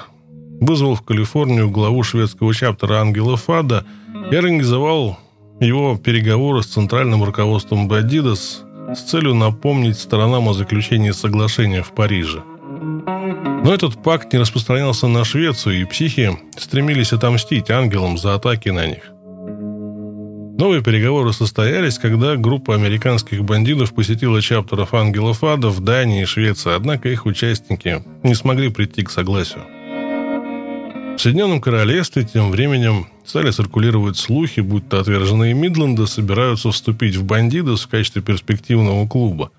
[0.59, 3.85] вызвал в Калифорнию главу шведского чаптера Ангела Фада
[4.31, 5.19] и организовал
[5.59, 8.63] его переговоры с центральным руководством Бандидос
[8.95, 12.43] с целью напомнить сторонам о заключении соглашения в Париже.
[13.63, 18.87] Но этот пакт не распространялся на Швецию, и психи стремились отомстить ангелам за атаки на
[18.87, 19.11] них.
[20.57, 26.75] Новые переговоры состоялись, когда группа американских бандитов посетила чаптеров ангелов ада в Дании и Швеции,
[26.75, 29.63] однако их участники не смогли прийти к согласию.
[31.15, 37.81] В Соединенном Королевстве тем временем стали циркулировать слухи, будто отверженные Мидленда собираются вступить в бандитов
[37.81, 39.51] в качестве перспективного клуба.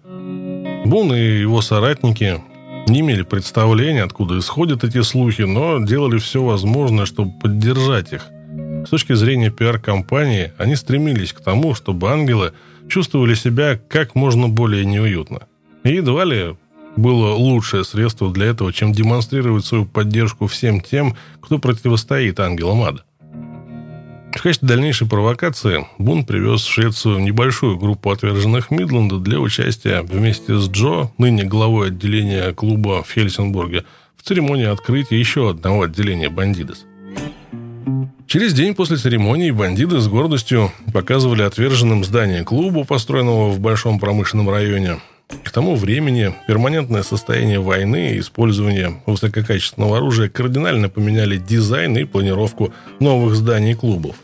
[0.85, 2.43] Бун и его соратники
[2.89, 8.27] не имели представления, откуда исходят эти слухи, но делали все возможное, чтобы поддержать их.
[8.85, 12.53] С точки зрения пиар-компании, они стремились к тому, чтобы ангелы
[12.89, 15.43] чувствовали себя как можно более неуютно.
[15.85, 16.57] И едва ли
[16.97, 23.05] было лучшее средство для этого, чем демонстрировать свою поддержку всем тем, кто противостоит ангелам ада.
[24.35, 30.59] В качестве дальнейшей провокации Бун привез в Швецию небольшую группу отверженных Мидленда для участия вместе
[30.59, 33.85] с Джо, ныне главой отделения клуба в Хельсинбурге,
[34.17, 36.87] в церемонии открытия еще одного отделения «Бандидос».
[38.27, 44.49] Через день после церемонии бандиты с гордостью показывали отверженным здание клуба, построенного в большом промышленном
[44.49, 45.01] районе,
[45.45, 52.73] к тому времени перманентное состояние войны и использование высококачественного оружия кардинально поменяли дизайн и планировку
[53.01, 54.17] новых зданий клубов.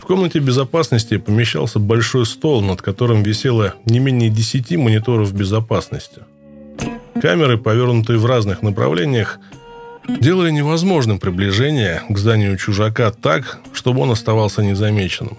[0.00, 6.22] В комнате безопасности помещался большой стол, над которым висело не менее 10 мониторов безопасности.
[7.20, 9.38] Камеры, повернутые в разных направлениях,
[10.08, 15.38] делали невозможным приближение к зданию чужака так, чтобы он оставался незамеченным.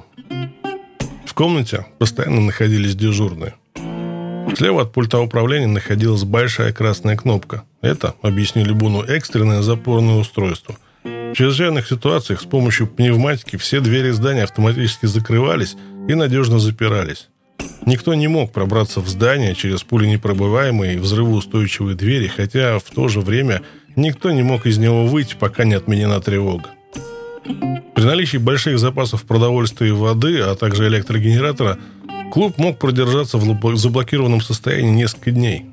[1.25, 3.55] В комнате постоянно находились дежурные.
[4.55, 7.63] Слева от пульта управления находилась большая красная кнопка.
[7.81, 10.75] Это, объяснили Буну, экстренное запорное устройство.
[11.03, 15.75] В чрезвычайных ситуациях с помощью пневматики все двери здания автоматически закрывались
[16.07, 17.29] и надежно запирались.
[17.85, 23.19] Никто не мог пробраться в здание через пуленепробиваемые и взрывоустойчивые двери, хотя в то же
[23.19, 23.63] время
[23.95, 26.69] никто не мог из него выйти, пока не отменена тревога.
[27.95, 31.77] При наличии больших запасов продовольствия и воды, а также электрогенератора,
[32.33, 35.67] Клуб мог продержаться в заблокированном состоянии несколько дней.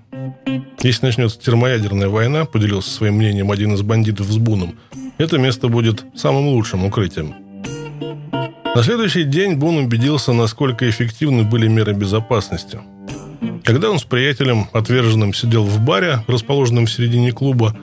[0.82, 4.78] Если начнется термоядерная война, поделился своим мнением один из бандитов с Буном,
[5.16, 7.34] это место будет самым лучшим укрытием.
[8.74, 12.78] На следующий день Бун убедился, насколько эффективны были меры безопасности.
[13.64, 17.74] Когда он с приятелем, отверженным, сидел в баре, расположенном в середине клуба,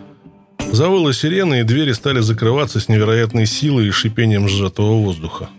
[0.72, 5.50] завыла сирена, и двери стали закрываться с невероятной силой и шипением сжатого воздуха.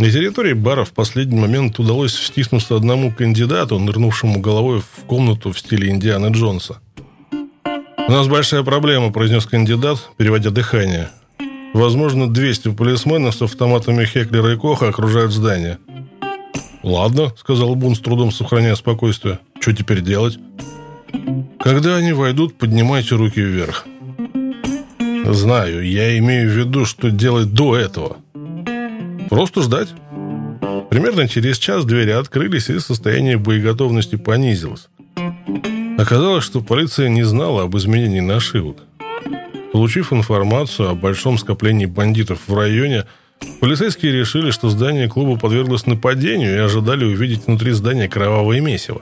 [0.00, 5.58] На территории бара в последний момент удалось втиснуться одному кандидату, нырнувшему головой в комнату в
[5.58, 6.80] стиле Индианы Джонса.
[8.08, 11.10] «У нас большая проблема»,– произнес кандидат, переводя дыхание.
[11.74, 15.76] «Возможно, 200 полисменов с автоматами Хеклера и Коха окружают здание».
[16.82, 19.38] «Ладно»,– сказал Бун с трудом, сохраняя спокойствие.
[19.60, 20.38] Что теперь делать?
[21.58, 23.84] Когда они войдут, поднимайте руки вверх.
[25.26, 28.16] Знаю, я имею в виду, что делать до этого.
[29.30, 29.88] Просто ждать.
[30.90, 34.88] Примерно через час двери открылись, и состояние боеготовности понизилось.
[35.96, 38.78] Оказалось, что полиция не знала об изменении нашивок.
[39.72, 43.04] Получив информацию о большом скоплении бандитов в районе,
[43.60, 49.00] полицейские решили, что здание клуба подверглось нападению и ожидали увидеть внутри здания кровавое месиво.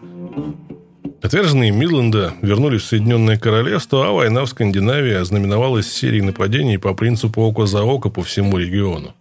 [1.23, 7.41] Отверженные Мидленда вернулись в Соединенное Королевство, а война в Скандинавии ознаменовалась серией нападений по принципу
[7.41, 9.15] око за око по всему региону.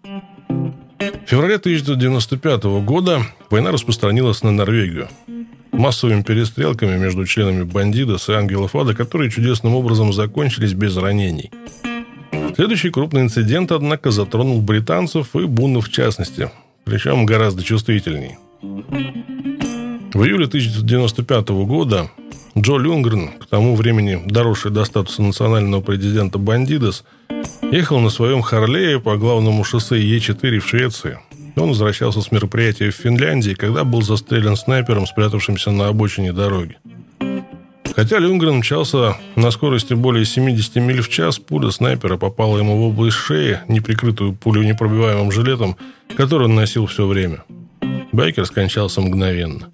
[1.00, 3.22] В феврале 1995 года
[3.52, 5.08] война распространилась на Норвегию.
[5.72, 11.52] Массовыми перестрелками между членами бандитов и ангелов ада, которые чудесным образом закончились без ранений.
[12.56, 16.50] Следующий крупный инцидент, однако, затронул британцев и буннов в частности,
[16.84, 18.38] причем гораздо чувствительней.
[18.62, 22.10] В июле 1995 года
[22.60, 27.04] Джо Люнгрен, к тому времени доросший до статуса национального президента Бандидос,
[27.72, 31.20] ехал на своем Харлее по главному шоссе Е4 в Швеции.
[31.56, 36.78] Он возвращался с мероприятия в Финляндии, когда был застрелен снайпером, спрятавшимся на обочине дороги.
[37.96, 42.82] Хотя Люнгрен мчался на скорости более 70 миль в час, пуля снайпера попала ему в
[42.88, 45.78] область шеи, неприкрытую пулю непробиваемым жилетом,
[46.16, 47.44] который он носил все время.
[48.12, 49.68] Байкер скончался мгновенно.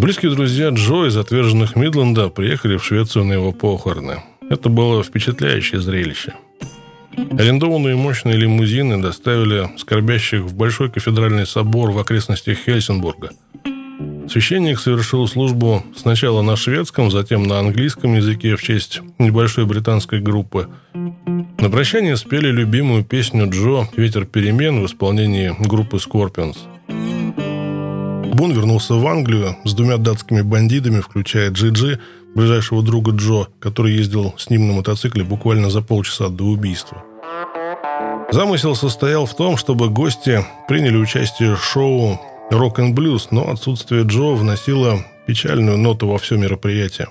[0.00, 4.22] Близкие друзья Джо из отверженных Мидленда приехали в Швецию на его похороны.
[4.48, 6.32] Это было впечатляющее зрелище.
[7.14, 13.32] Арендованные мощные лимузины доставили скорбящих в Большой кафедральный собор в окрестностях Хельсинбурга.
[14.26, 20.70] Священник совершил службу сначала на шведском, затем на английском языке в честь небольшой британской группы.
[21.58, 26.56] На прощание спели любимую песню Джо «Ветер перемен» в исполнении группы Scorpions.
[28.40, 32.00] Бун вернулся в Англию с двумя датскими бандитами, включая Джиджи,
[32.34, 37.04] ближайшего друга Джо, который ездил с ним на мотоцикле буквально за полчаса до убийства.
[38.32, 42.18] Замысел состоял в том, чтобы гости приняли участие в шоу
[42.50, 47.08] «Рок н блюз», но отсутствие Джо вносило печальную ноту во все мероприятие.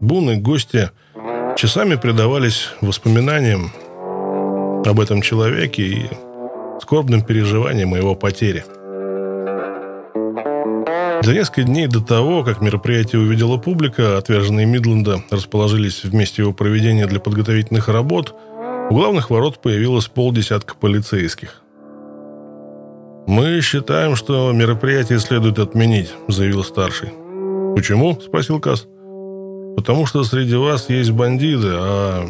[0.00, 0.90] Бун и гости
[1.56, 3.70] часами предавались воспоминаниям
[4.84, 6.10] об этом человеке и
[6.80, 8.64] скорбным переживаниям о его потере–
[11.22, 16.52] за несколько дней до того, как мероприятие увидела публика, отверженные Мидленда расположились в месте его
[16.52, 18.34] проведения для подготовительных работ,
[18.90, 21.62] у главных ворот появилось полдесятка полицейских.
[23.26, 27.12] «Мы считаем, что мероприятие следует отменить»,— заявил старший.
[27.76, 28.86] «Почему?»— спросил Касс.
[29.76, 32.26] «Потому что среди вас есть бандиты, а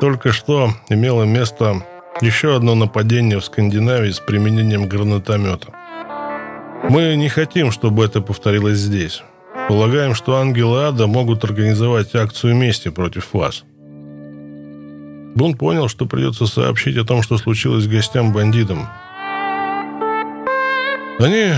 [0.00, 1.84] только что имело место
[2.20, 5.68] еще одно нападение в Скандинавии с применением гранатомета.
[6.88, 9.22] Мы не хотим, чтобы это повторилось здесь.
[9.68, 13.64] Полагаем, что ангелы ада могут организовать акцию мести против вас.
[15.34, 18.88] Бун понял, что придется сообщить о том, что случилось гостям-бандитам.
[21.20, 21.52] Они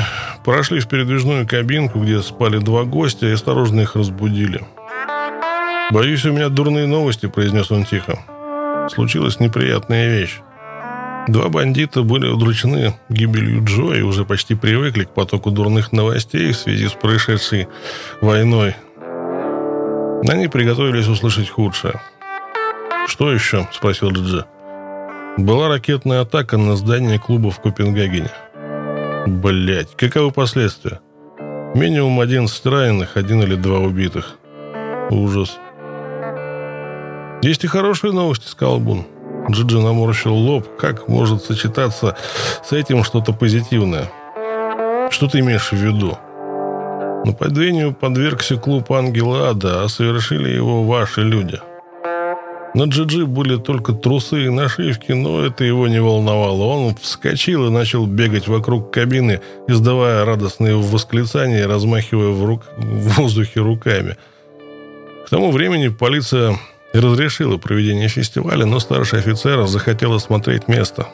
[0.44, 4.60] прошли в передвижную кабинку, где спали два гостя, и осторожно их разбудили.
[5.90, 8.18] «Боюсь, у меня дурные новости»,— произнес он тихо.
[8.90, 10.40] «Случилась неприятная вещь.
[11.28, 16.56] Два бандита были удручены гибелью Джо и уже почти привыкли к потоку дурных новостей в
[16.56, 17.68] связи с происшедшей
[18.20, 18.74] войной.
[20.28, 22.00] Они приготовились услышать худшее.
[23.06, 24.44] «Что еще?»– спросил Джи.
[25.36, 28.30] «Была ракетная атака на здание клуба в Копенгагене».
[29.26, 31.00] Блять, каковы последствия?
[31.76, 34.36] Минимум 11 раненых, один или два убитых.
[35.10, 35.58] Ужас.
[37.40, 39.06] Есть и хорошие новости, сказал Бун.
[39.50, 40.66] Джиджи наморщил лоб.
[40.78, 42.16] Как может сочетаться
[42.64, 44.10] с этим что-то позитивное?
[45.10, 46.18] Что ты имеешь в виду?
[47.24, 51.60] Нападению подвергся клуб Ангела Ада, а совершили его ваши люди.
[52.74, 56.62] На Джиджи были только трусы и нашивки, но это его не волновало.
[56.62, 62.62] Он вскочил и начал бегать вокруг кабины, издавая радостные восклицания и размахивая в, рук...
[62.78, 64.16] в воздухе руками.
[65.26, 66.58] К тому времени полиция
[66.92, 71.08] и разрешила проведение фестиваля, но старший офицер захотел осмотреть место.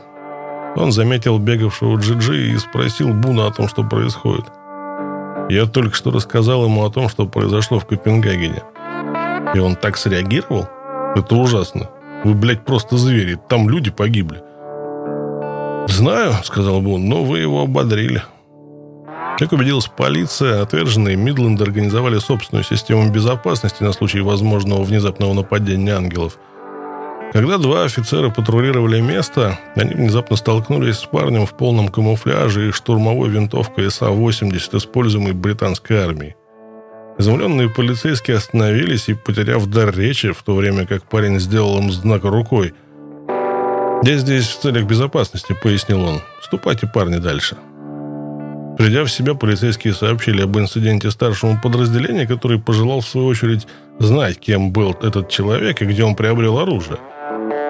[0.77, 4.45] Он заметил бегавшего Джиджи и спросил Буна о том, что происходит.
[5.49, 8.63] Я только что рассказал ему о том, что произошло в Копенгагене.
[9.55, 10.69] И он так среагировал?
[11.17, 11.89] Это ужасно.
[12.25, 13.39] Вы, блядь, просто звери.
[13.49, 14.43] Там люди погибли.
[15.89, 18.23] «Знаю»,— сказал Бун,— «но вы его ободрили.
[19.39, 26.39] Как убедилась полиция, отверженные Мидленды организовали собственную систему безопасности на случай возможного внезапного нападения ангелов.
[27.33, 33.29] Когда два офицера патрулировали место, они внезапно столкнулись с парнем в полном камуфляже и штурмовой
[33.29, 36.35] винтовкой СА-80, используемой британской армией.
[37.17, 42.25] Изумленные полицейские остановились и, потеряв дар речи, в то время как парень сделал им знак
[42.25, 42.75] рукой.
[44.03, 46.23] «Я здесь в целях безопасности»,— пояснил он.
[46.43, 47.57] «Ступайте, парни, дальше».
[48.79, 53.67] Придя в себя, полицейские сообщили об инциденте старшему подразделению, который пожелал, в свою очередь,
[53.99, 56.99] знать, кем был этот человек и где он приобрел оружие.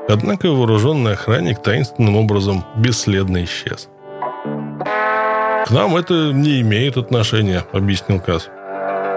[0.07, 3.89] Однако вооруженный охранник таинственным образом бесследно исчез.
[5.67, 8.49] «К нам это не имеет отношения»,— объяснил Касс.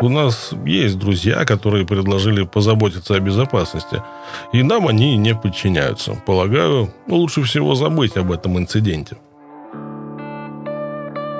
[0.02, 4.02] У нас есть друзья, которые предложили позаботиться о безопасности,
[4.52, 6.16] и нам они не подчиняются.
[6.26, 9.18] Полагаю, лучше всего забыть об этом инциденте.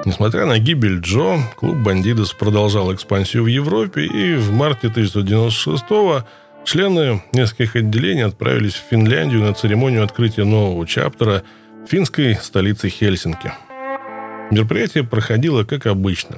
[0.04, 6.24] Несмотря на гибель Джо, клуб «Бандидос» продолжал экспансию в Европе, и в марте 1996-го
[6.66, 11.44] члены нескольких отделений отправились в Финляндию на церемонию открытия нового чаптера
[11.88, 13.52] финской столицы Хельсинки.
[14.50, 16.38] Мероприятие проходило как обычно.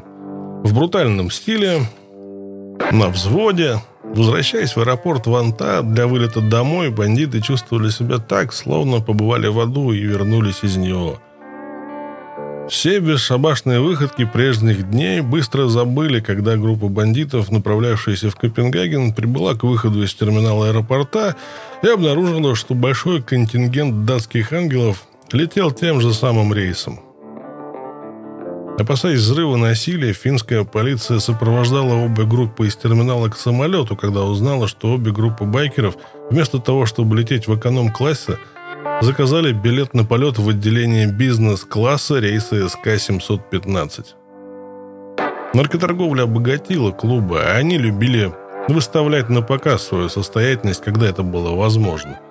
[0.64, 1.82] В брутальном стиле
[2.91, 3.78] на взводе.
[4.03, 9.91] Возвращаясь в аэропорт Ванта для вылета домой, бандиты чувствовали себя так, словно побывали в аду
[9.91, 11.20] и вернулись из него.
[12.70, 19.64] Все бесшабашные выходки прежних дней быстро забыли, когда группа бандитов, направлявшаяся в Копенгаген, прибыла к
[19.64, 21.36] выходу из терминала аэропорта
[21.82, 27.01] и обнаружила, что большой контингент датских ангелов летел тем же самым рейсом.
[28.80, 34.93] Опасаясь взрыва насилия, финская полиция сопровождала обе группы из терминала к самолету, когда узнала, что
[34.93, 35.95] обе группы байкеров,
[36.32, 38.39] вместо того, чтобы лететь в эконом-классе,
[39.04, 44.06] заказали билет на полет в отделение бизнес-класса рейса СК-715.
[45.54, 48.34] Наркоторговля обогатила клубы, а они любили
[48.68, 52.20] выставлять на показ свою состоятельность, когда это было возможно–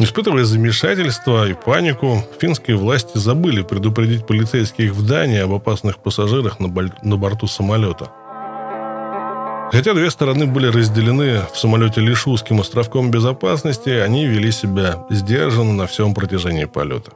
[0.00, 6.68] Испытывая замешательство и панику, финские власти забыли предупредить полицейских в Дании об опасных пассажирах на,
[6.68, 6.90] боль...
[7.02, 8.10] на борту самолета.
[9.72, 15.72] Хотя две стороны были разделены в самолете лишь узким островком безопасности, они вели себя сдержанно
[15.72, 17.12] на всем протяжении полета.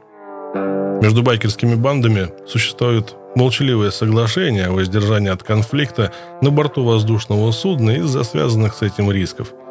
[1.01, 8.23] Между байкерскими бандами существует молчаливое соглашение о воздержании от конфликта на борту воздушного судна из-за
[8.23, 9.53] связанных с этим рисков–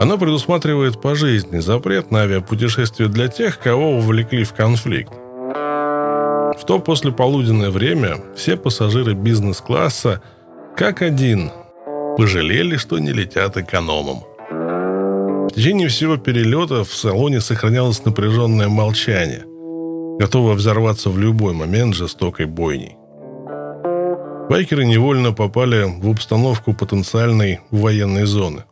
[0.00, 5.12] оно предусматривает пожизненный запрет на авиапутешествие для тех, кого увлекли в конфликт.
[5.12, 10.22] В то послеполуденное время все пассажиры бизнес-класса,
[10.74, 11.50] как один,
[12.16, 14.24] пожалели, что не летят экономом.
[15.50, 19.44] В течение всего перелета в салоне сохранялось напряженное молчание,
[20.18, 22.96] готовое взорваться в любой момент жестокой бойней.
[24.48, 28.64] Байкеры невольно попали в обстановку потенциальной военной зоны.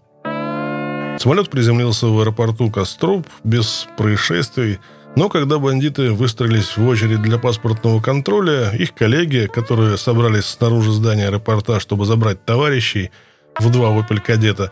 [1.18, 4.78] Самолет приземлился в аэропорту Костроп без происшествий,
[5.16, 11.26] но когда бандиты выстроились в очередь для паспортного контроля, их коллеги, которые собрались снаружи здания
[11.26, 13.11] аэропорта, чтобы забрать товарищей
[13.59, 14.70] в два «Опель Кадета»,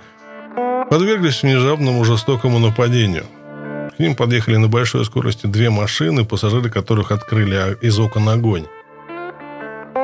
[0.90, 3.24] подверглись внезапному жестокому нападению.
[3.96, 8.66] К ним подъехали на большой скорости две машины, пассажиры которых открыли из окон огонь.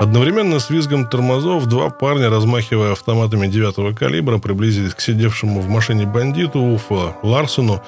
[0.01, 6.07] Одновременно с визгом тормозов два парня, размахивая автоматами девятого калибра, приблизились к сидевшему в машине
[6.07, 7.83] бандиту Уфа Ларсону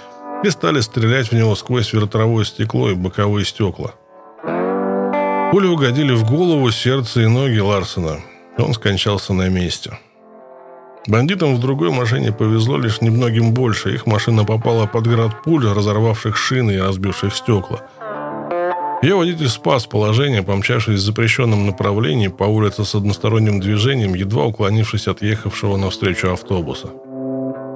[0.44, 3.94] и стали стрелять в него сквозь ветровое стекло и боковые стекла.
[5.50, 8.20] Пули угодили в голову, сердце и ноги Ларсона.
[8.58, 9.98] Он скончался на месте.
[11.06, 13.94] Бандитам в другой машине повезло лишь немногим больше.
[13.94, 17.82] Их машина попала под град пуль, разорвавших шины и разбивших стекла–
[19.04, 25.08] ее водитель спас положение, помчавшись в запрещенном направлении по улице с односторонним движением, едва уклонившись
[25.08, 26.88] от ехавшего навстречу автобуса.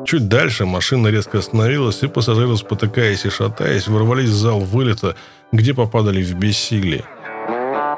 [0.07, 5.17] Чуть дальше машина резко остановилась, и пассажиры, спотыкаясь и шатаясь, ворвались в зал вылета,
[5.53, 7.05] где попадали в бессилие.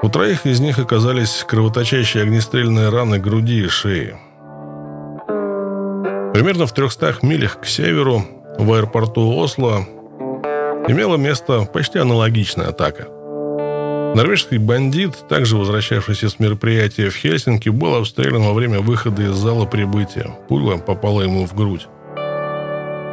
[0.02, 4.16] У троих из них оказались кровоточащие огнестрельные раны груди и шеи.
[6.32, 8.24] Примерно в 300 милях к северу,
[8.58, 9.86] в аэропорту Осло,
[10.88, 13.08] имела место почти аналогичная атака–
[14.14, 19.66] Норвежский бандит, также возвращавшийся с мероприятия в Хельсинки, был обстрелян во время выхода из зала
[19.66, 20.36] прибытия.
[20.48, 21.86] Пуля попала ему в грудь.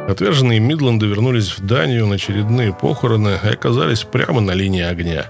[0.08, 5.26] Отверженные Мидленды вернулись в Данию на очередные похороны и оказались прямо на линии огня.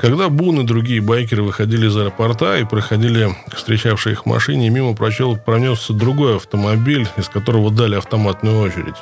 [0.00, 4.94] Когда Бун и другие байкеры выходили из аэропорта и проходили к встречавшей их машине, мимо
[4.94, 8.96] прочел пронесся другой автомобиль, из которого дали автоматную очередь.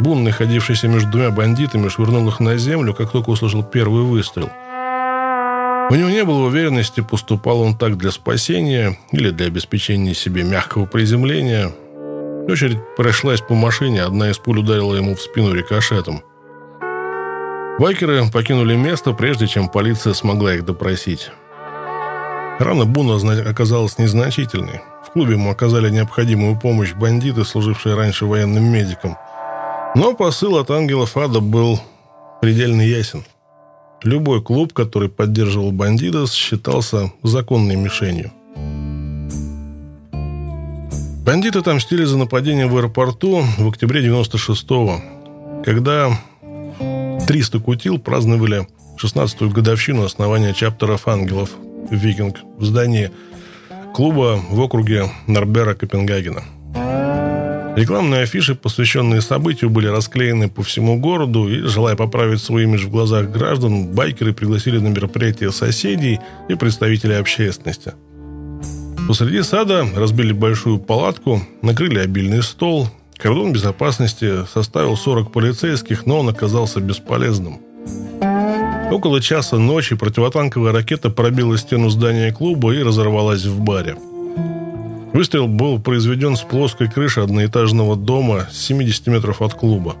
[0.00, 4.50] Бун, находившийся между двумя бандитами, швырнул их на землю, как только услышал первый выстрел–
[5.92, 10.86] у него не было уверенности, поступал он так для спасения или для обеспечения себе мягкого
[10.86, 11.70] приземления.
[12.48, 16.22] Очередь прошлась по машине, одна из пуль ударила ему в спину рикошетом.
[17.78, 21.30] Байкеры покинули место, прежде чем полиция смогла их допросить.
[22.58, 23.16] Рана Буна
[23.48, 24.82] оказалась незначительной.
[25.06, 29.16] В клубе ему оказали необходимую помощь бандиты, служившие раньше военным медиком.
[29.96, 31.80] Но посыл от ангелов ада был
[32.40, 33.24] предельно ясен.
[34.02, 38.32] Любой клуб, который поддерживал бандитов, считался законной мишенью.
[41.24, 45.00] Бандиты отомстили за нападение в аэропорту в октябре 96-го,
[45.64, 46.10] когда
[47.26, 48.66] 300 кутил праздновали
[49.02, 51.50] 16-ю годовщину основания чаптеров ангелов
[51.90, 53.10] «Викинг» в здании
[53.94, 56.42] клуба в округе Норбера Копенгагена.
[57.76, 62.90] Рекламные афиши, посвященные событию, были расклеены по всему городу, и, желая поправить свой имидж в
[62.90, 67.92] глазах граждан, байкеры пригласили на мероприятие соседей и представителей общественности–
[69.08, 72.88] Посреди сада разбили большую палатку, накрыли обильный стол.
[73.22, 77.60] Кордон безопасности составил 40 полицейских, но он оказался бесполезным.
[78.90, 83.94] Около часа ночи противотанковая ракета пробила стену здания клуба и разорвалась в баре.
[85.12, 89.94] Выстрел был произведен с плоской крыши одноэтажного дома с 70 метров от клуба.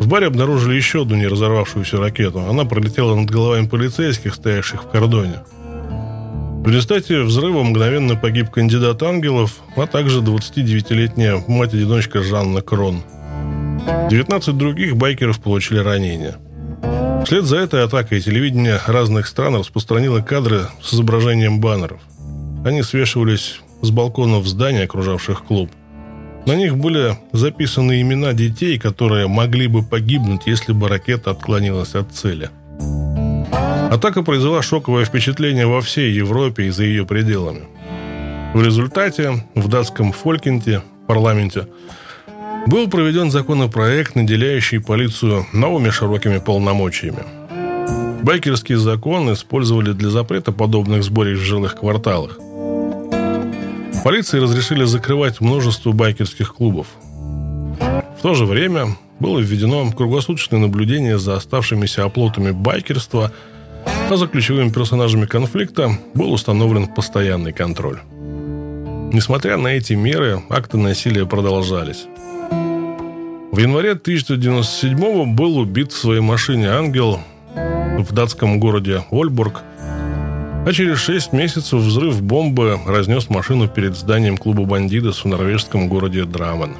[0.00, 2.40] В баре обнаружили еще одну не разорвавшуюся ракету.
[2.40, 5.40] Она пролетела над головами полицейских, стоявших в кордоне.
[6.66, 13.04] В результате взрыва мгновенно погиб кандидат ангелов, а также 29-летняя мать-одиночка Жанна Крон.
[14.10, 16.38] 19 других байкеров получили ранения.
[17.24, 22.00] Вслед за этой атакой телевидение разных стран распространило кадры с изображением баннеров.
[22.64, 25.70] Они свешивались с балконов зданий, окружавших клуб.
[26.46, 32.12] На них были записаны имена детей, которые могли бы погибнуть, если бы ракета отклонилась от
[32.12, 32.50] цели–
[33.90, 37.62] Атака произвела шоковое впечатление во всей Европе и за ее пределами.
[38.52, 41.68] В результате в датском Фолькенте, парламенте,
[42.66, 47.22] был проведен законопроект, наделяющий полицию новыми широкими полномочиями.
[48.24, 52.38] Байкерский закон использовали для запрета подобных сборищ в жилых кварталах.
[54.02, 56.88] Полиции разрешили закрывать множество байкерских клубов.
[58.18, 63.30] В то же время было введено круглосуточное наблюдение за оставшимися оплотами байкерства–
[64.08, 67.98] а за ключевыми персонажами конфликта был установлен постоянный контроль.
[69.12, 72.06] Несмотря на эти меры, акты насилия продолжались.
[73.50, 77.18] В январе 1997 был убит в своей машине ангел
[77.98, 84.64] в датском городе Ольбург, а через шесть месяцев взрыв бомбы разнес машину перед зданием клуба
[84.64, 86.76] «Бандитос» в норвежском городе Драман.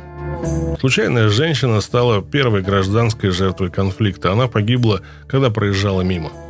[0.79, 4.33] Случайная женщина стала первой гражданской жертвой конфликта.
[4.33, 6.31] Она погибла, когда проезжала мимо–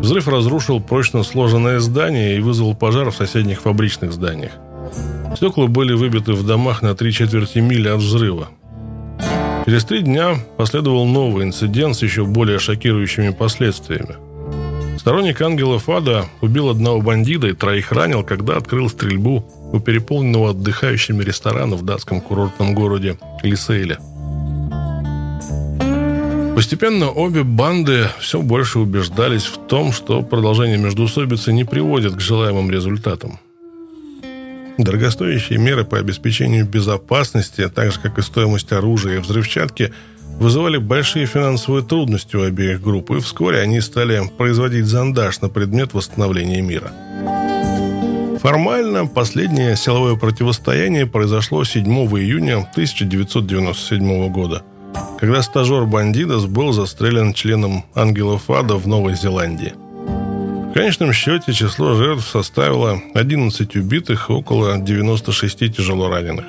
[0.00, 4.52] Взрыв разрушил прочно сложенное здание и вызвал пожар в соседних фабричных зданиях.
[5.36, 8.48] Стекла были выбиты в домах на три четверти мили от взрыва.
[9.66, 14.16] Через три дня последовал новый инцидент с еще более шокирующими последствиями.
[14.98, 21.22] Сторонник ангелов ада убил одного бандита и троих ранил, когда открыл стрельбу у переполненного отдыхающими
[21.22, 23.98] ресторана в датском курортном городе Лисейле–
[26.60, 32.70] Постепенно обе банды все больше убеждались в том, что продолжение междоусобицы не приводит к желаемым
[32.70, 33.40] результатам.
[34.76, 39.94] Дорогостоящие меры по обеспечению безопасности, а так же как и стоимость оружия и взрывчатки,
[40.38, 45.94] вызывали большие финансовые трудности у обеих групп, и вскоре они стали производить зондаж на предмет
[45.94, 46.92] восстановления мира.
[48.42, 54.62] Формально последнее силовое противостояние произошло 7 июня 1997 года–
[55.18, 59.74] когда стажер Бандидос был застрелен членом Ангелов Ада в Новой Зеландии.
[60.70, 66.46] В конечном счете число жертв составило 11 убитых и около 96 тяжело раненых.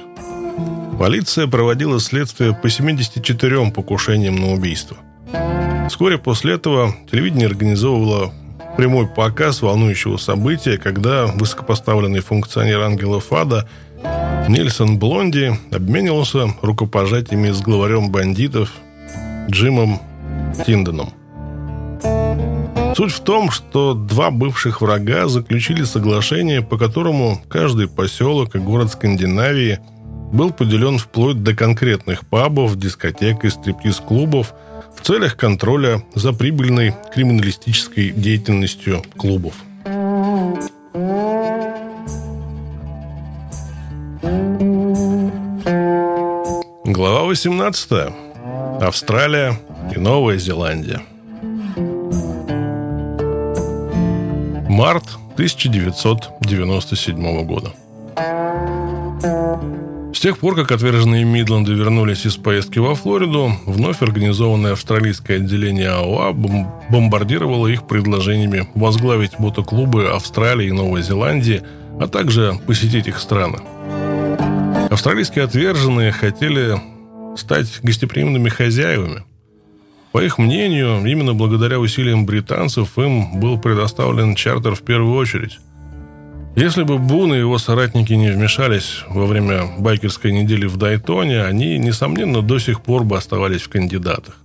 [1.00, 4.98] Полиция проводила следствие по 74 покушениям на убийство.
[5.90, 8.32] Вскоре после этого телевидение организовывало
[8.78, 13.68] прямой показ волнующего события, когда высокопоставленный функционер Ангелов Ада
[14.52, 18.74] Нельсон Блонди обменивался рукопожатиями с главарем бандитов
[19.50, 20.00] Джимом
[20.66, 21.14] Тинденом.
[22.96, 28.92] Суть в том, что два бывших врага заключили соглашение, по которому каждый поселок и город
[28.92, 29.80] Скандинавии
[30.34, 34.54] был поделен вплоть до конкретных пабов, дискотек и стриптиз-клубов
[34.98, 39.54] в целях контроля за прибыльной криминалистической деятельностью клубов–
[47.32, 48.12] Глава 18.
[48.82, 49.58] Австралия
[49.96, 51.00] и Новая Зеландия.
[54.68, 55.06] Март
[55.36, 57.72] 1997 года.
[60.14, 65.88] С тех пор, как отверженные Мидленды вернулись из поездки во Флориду, вновь организованное австралийское отделение
[65.88, 71.64] АОА бомбардировало их предложениями возглавить мотоклубы Австралии и Новой Зеландии,
[71.98, 73.60] а также посетить их страны.
[74.90, 76.92] Австралийские отверженные хотели
[77.36, 79.24] стать гостеприимными хозяевами.
[80.12, 85.60] По их мнению, именно благодаря усилиям британцев им был предоставлен чартер в первую очередь.
[86.56, 91.78] Если бы Бун и его соратники не вмешались во время байкерской недели в Дайтоне, они,
[91.78, 94.36] несомненно, до сих пор бы оставались в кандидатах.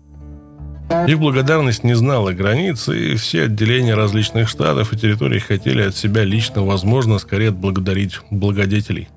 [1.08, 6.22] Их благодарность не знала границ, и все отделения различных штатов и территорий хотели от себя
[6.22, 9.08] лично, возможно, скорее отблагодарить благодетелей.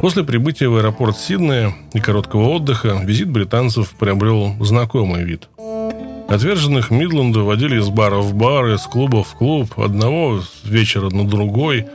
[0.00, 5.48] После прибытия в аэропорт Сиднея и короткого отдыха визит британцев приобрел знакомый вид.
[6.28, 11.86] Отверженных Мидленда водили из бара в бар, из клуба в клуб, одного вечера на другой.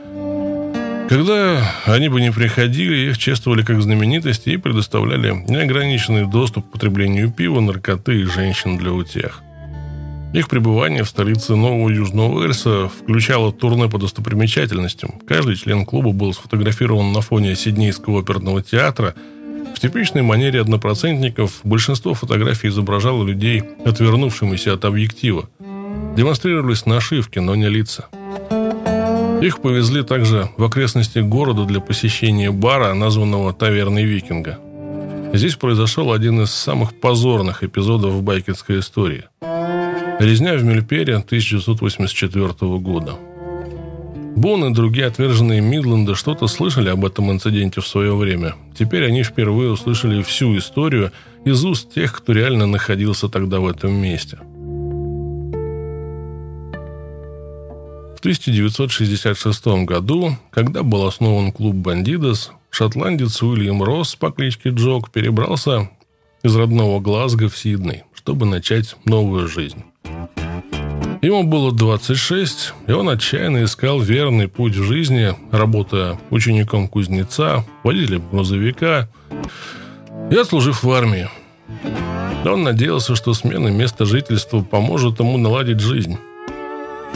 [1.08, 7.30] Когда они бы не приходили, их чествовали как знаменитости и предоставляли неограниченный доступ к потреблению
[7.30, 9.43] пива, наркоты и женщин для утех.
[10.34, 15.20] Их пребывание в столице Нового Южного Уэльса включало турне по достопримечательностям.
[15.28, 19.14] Каждый член клуба был сфотографирован на фоне Сиднейского оперного театра.
[19.76, 25.48] В типичной манере однопроцентников большинство фотографий изображало людей, отвернувшимися от объектива.
[26.16, 28.06] Демонстрировались нашивки, но не лица.
[29.40, 34.58] Их повезли также в окрестности города для посещения бара, названного «Таверной викинга».
[35.32, 39.26] Здесь произошел один из самых позорных эпизодов в байкерской истории–
[40.20, 43.14] Резня в Мельпере 1984 года.
[44.36, 48.54] Бон и другие отверженные Мидленда что-то слышали об этом инциденте в свое время.
[48.78, 51.12] Теперь они впервые услышали всю историю
[51.44, 54.38] из уст тех, кто реально находился тогда в этом месте.
[58.16, 65.90] В 1966 году, когда был основан клуб «Бандидос», шотландец Уильям Росс по кличке Джок перебрался
[66.42, 69.84] из родного Глазго в Сидней, чтобы начать новую жизнь.
[71.24, 78.28] Ему было 26, и он отчаянно искал верный путь в жизни, работая учеником кузнеца, водителем
[78.30, 79.08] грузовика
[80.30, 81.30] и отслужив в армии.
[82.44, 86.18] Он надеялся, что смена места жительства поможет ему наладить жизнь.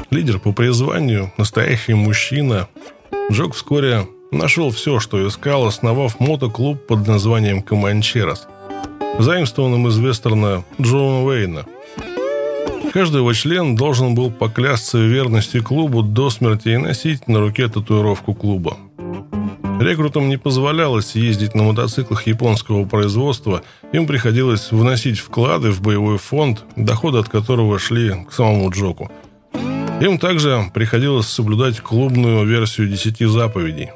[0.08, 2.66] Лидер по призванию, настоящий мужчина,
[3.30, 8.46] Джок вскоре нашел все, что искал, основав мотоклуб под названием «Команчерос»,
[9.18, 11.66] заимствованным из вестерна Джона Уэйна–
[12.92, 17.68] Каждый его член должен был поклясться в верности клубу до смерти и носить на руке
[17.68, 18.76] татуировку клуба.
[19.80, 23.62] Рекрутам не позволялось ездить на мотоциклах японского производства,
[23.92, 29.10] им приходилось вносить вклады в боевой фонд, доходы от которого шли к самому Джоку.
[30.00, 33.90] Им также приходилось соблюдать клубную версию десяти заповедей.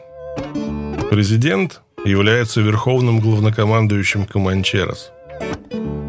[1.10, 5.10] Президент является верховным главнокомандующим Команчерос.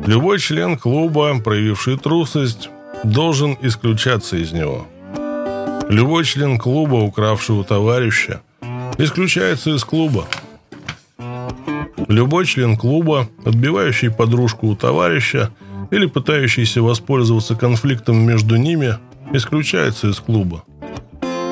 [0.05, 2.69] Любой член клуба, проявивший трусость,
[3.05, 4.85] должен исключаться из него.
[5.87, 8.41] Любой член клуба, укравший у товарища,
[8.97, 10.25] исключается из клуба.
[12.09, 15.51] Любой член клуба, отбивающий подружку у товарища
[15.89, 18.97] или пытающийся воспользоваться конфликтом между ними,
[19.31, 20.65] исключается из клуба.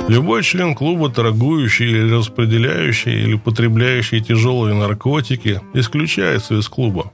[0.09, 7.13] Любой член клуба, торгующий или распределяющий или потребляющий тяжелые наркотики, исключается из клуба.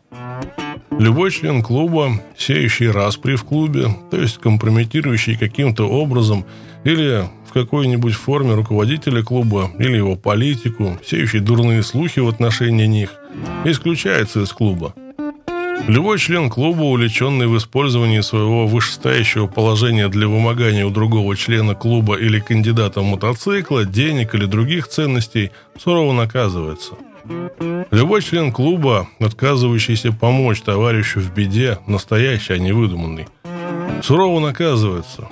[1.00, 6.44] Любой член клуба, сеющий распри в клубе, то есть компрометирующий каким-то образом
[6.84, 13.14] или в какой-нибудь форме руководителя клуба или его политику, сеющий дурные слухи в отношении них,
[13.64, 14.96] исключается из клуба.
[15.88, 22.18] Любой член клуба, увлеченный в использовании своего вышестоящего положения для вымогания у другого члена клуба
[22.18, 26.96] или кандидата мотоцикла, денег или других ценностей, сурово наказывается–
[27.92, 33.28] Любой член клуба, отказывающийся помочь товарищу в беде, настоящий, а не выдуманный,
[34.04, 35.28] сурово наказывается.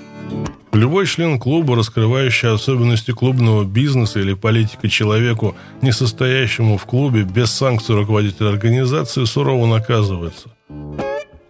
[0.74, 7.52] Любой член клуба, раскрывающий особенности клубного бизнеса или политики человеку, не состоящему в клубе, без
[7.52, 10.50] санкций руководителя организации, сурово наказывается.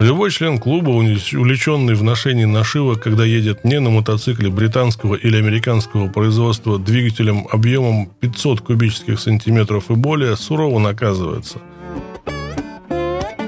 [0.05, 6.09] Любой член клуба, увлеченный в ношении нашивок, когда едет не на мотоцикле британского или американского
[6.09, 11.57] производства двигателем объемом 500 кубических сантиметров и более, сурово наказывается.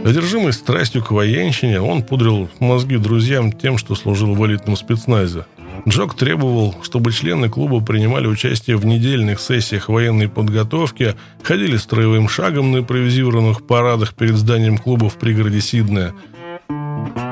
[0.03, 5.45] Одержимый страстью к военщине, он пудрил мозги друзьям тем, что служил в элитном спецназе.
[5.87, 12.71] Джок требовал, чтобы члены клуба принимали участие в недельных сессиях военной подготовки, ходили строевым шагом
[12.71, 16.15] на импровизированных парадах перед зданием клуба в пригороде Сиднея,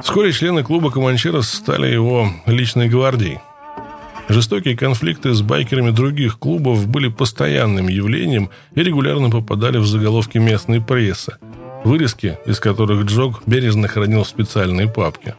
[0.04, 3.40] Вскоре члены клуба Команчерос стали его личной гвардией.
[4.28, 10.82] Жестокие конфликты с байкерами других клубов были постоянным явлением и регулярно попадали в заголовки местной
[10.82, 11.38] прессы,
[11.84, 15.36] вырезки из которых Джок бережно хранил в специальной папке.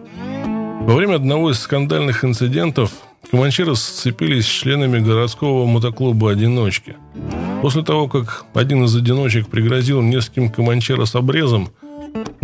[0.81, 2.93] Во время одного из скандальных инцидентов
[3.29, 6.95] Команчеры сцепились с членами городского мотоклуба «Одиночки».
[7.61, 11.71] После того, как один из одиночек пригрозил нескольким Команчера с обрезом,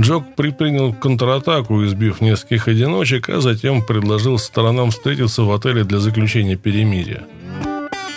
[0.00, 6.56] Джок предпринял контратаку, избив нескольких одиночек, а затем предложил сторонам встретиться в отеле для заключения
[6.56, 7.22] перемирия.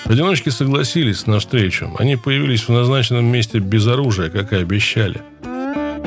[0.05, 1.91] Одиночки согласились на встречу.
[1.97, 5.21] Они появились в назначенном месте без оружия, как и обещали.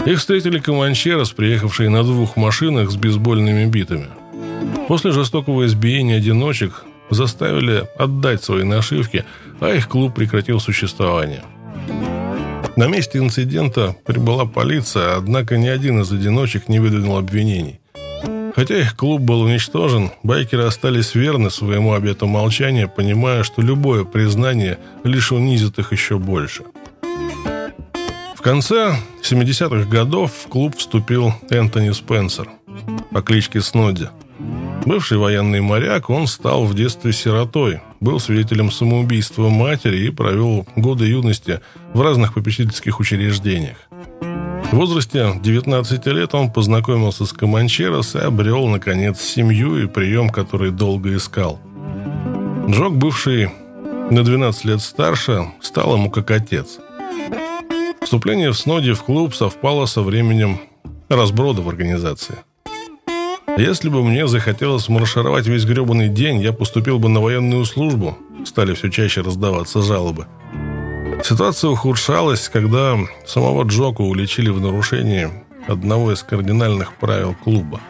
[0.06, 4.06] Их встретили команчерос, приехавшие на двух машинах с бейсбольными битами.
[4.86, 9.24] После жестокого избиения одиночек заставили отдать свои нашивки,
[9.60, 11.42] а их клуб прекратил существование–
[12.78, 17.80] на месте инцидента прибыла полиция, однако ни один из одиночек не выдвинул обвинений.
[18.54, 24.78] Хотя их клуб был уничтожен, байкеры остались верны своему обету молчания, понимая, что любое признание
[25.02, 26.62] лишь унизит их еще больше.
[28.36, 28.94] В конце
[29.28, 32.48] 70-х годов в клуб вступил Энтони Спенсер
[33.10, 34.08] по кличке Снодди.
[34.86, 41.06] Бывший военный моряк, он стал в детстве сиротой, был свидетелем самоубийства матери и провел годы
[41.06, 41.60] юности
[41.92, 43.76] в разных попечительских учреждениях.
[44.70, 50.70] В возрасте 19 лет он познакомился с Команчерос и обрел, наконец, семью и прием, который
[50.70, 51.58] долго искал.
[52.68, 53.50] Джок, бывший
[54.10, 56.78] на 12 лет старше, стал ему как отец.
[58.02, 60.60] Вступление в Сноде в клуб совпало со временем
[61.08, 62.36] разброда в организации.
[63.56, 68.18] Если бы мне захотелось маршировать весь гребаный день, я поступил бы на военную службу.
[68.44, 70.26] Стали все чаще раздаваться жалобы.
[71.24, 72.96] Ситуация ухудшалась, когда
[73.26, 75.30] самого Джоку уличили в нарушении
[75.66, 77.80] одного из кардинальных правил клуба.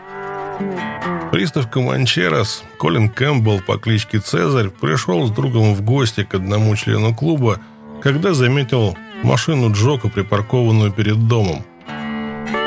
[1.31, 7.15] Пристав Команчерос, Колин Кэмпбелл по кличке Цезарь, пришел с другом в гости к одному члену
[7.15, 7.61] клуба,
[8.03, 11.65] когда заметил машину Джока, припаркованную перед домом.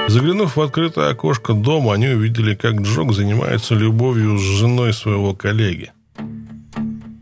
[0.07, 5.91] Заглянув в открытое окошко дома, они увидели, как Джок занимается любовью с женой своего коллеги.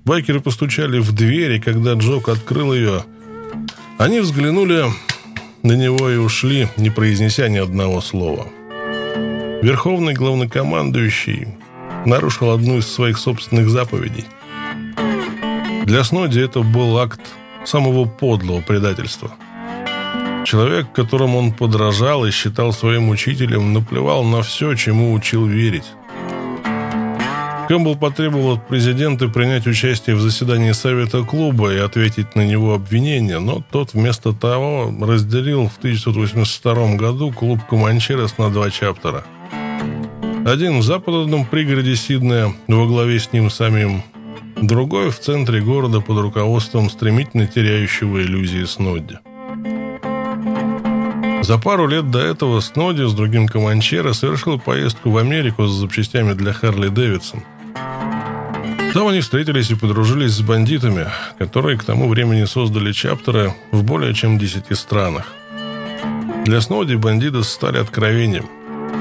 [0.06, 3.04] Байкеры постучали в дверь, и когда Джок открыл ее,
[3.98, 4.86] они взглянули
[5.62, 8.48] на него и ушли, не произнеся ни одного слова.
[9.62, 11.50] Верховный главнокомандующий
[12.06, 14.26] нарушил одну из своих собственных заповедей.
[15.84, 17.22] Для Сноди это был акт
[17.66, 19.32] самого подлого предательства–
[20.46, 25.86] Человек, которому он подражал и считал своим учителем, наплевал на все, чему учил верить.
[27.70, 33.38] Кэмпбелл потребовал от президента принять участие в заседании Совета клуба и ответить на него обвинения,
[33.38, 39.24] но тот вместо того разделил в 1982 году клуб Команчерос на два чаптера.
[40.48, 44.02] Один в западном пригороде Сиднея во главе с ним самим,
[44.60, 49.20] другой в центре города под руководством стремительно теряющего иллюзии Снодди.
[51.42, 56.34] За пару лет до этого Сноди с другим Команчеро совершил поездку в Америку с запчастями
[56.34, 57.44] для Харли Дэвидсон.
[58.94, 64.14] Там они встретились и подружились с бандитами, которые к тому времени создали чаптеры в более
[64.14, 65.34] чем 10 странах.
[66.46, 68.48] Для Сноди бандиты стали откровением.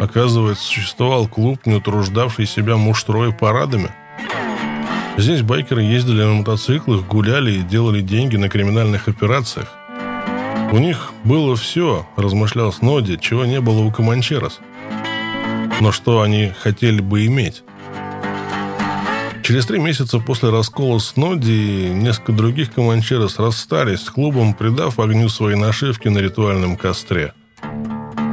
[0.00, 3.90] Оказывается, существовал клуб, не утруждавший себя муштрой парадами.
[5.16, 9.77] Здесь байкеры ездили на мотоциклах, гуляли и делали деньги на криминальных операциях.
[10.70, 14.60] У них было все, размышлял Сноди, чего не было у Команчерос.
[15.80, 17.62] Но что они хотели бы иметь?
[19.42, 25.30] Через три месяца после раскола Сноди и несколько других Команчерос расстались с клубом, придав огню
[25.30, 27.32] свои нашивки на ритуальном костре.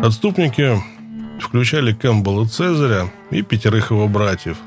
[0.03, 0.77] Отступники
[1.39, 4.57] включали Кэмпбелла Цезаря и пятерых его братьев.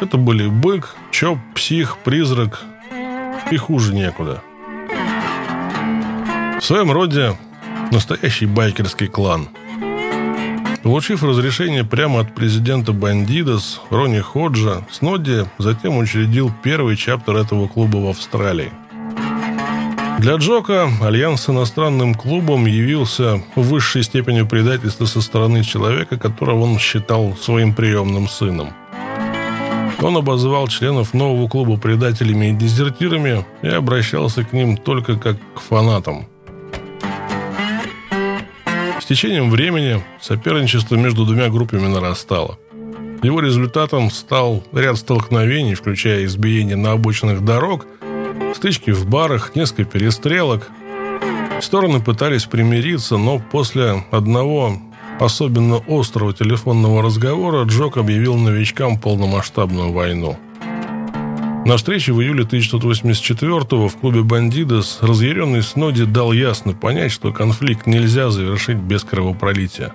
[0.00, 2.62] Это были Бык, Чоп, Псих, Призрак
[3.50, 4.40] и хуже некуда–
[6.66, 7.36] в своем роде
[7.92, 9.48] настоящий байкерский клан.
[10.82, 17.98] Получив разрешение прямо от президента Бандидос Ронни Ходжа, Снодди затем учредил первый чаптер этого клуба
[17.98, 18.72] в Австралии.
[20.18, 26.62] Для Джока альянс с иностранным клубом явился в высшей степени предательства со стороны человека, которого
[26.62, 28.70] он считал своим приемным сыном.
[30.02, 35.60] Он обозвал членов нового клуба предателями и дезертирами и обращался к ним только как к
[35.60, 36.26] фанатам–
[39.06, 42.58] с течением времени соперничество между двумя группами нарастало.
[43.22, 47.86] Его результатом стал ряд столкновений, включая избиение на обочинах дорог,
[48.56, 50.68] стычки в барах, несколько перестрелок.
[51.60, 54.76] Стороны пытались примириться, но после одного
[55.20, 60.36] особенно острого телефонного разговора Джок объявил новичкам полномасштабную войну.
[61.66, 67.88] На встрече в июле 1984 в клубе «Бандидос» разъяренный Сноди дал ясно понять, что конфликт
[67.88, 69.92] нельзя завершить без кровопролития.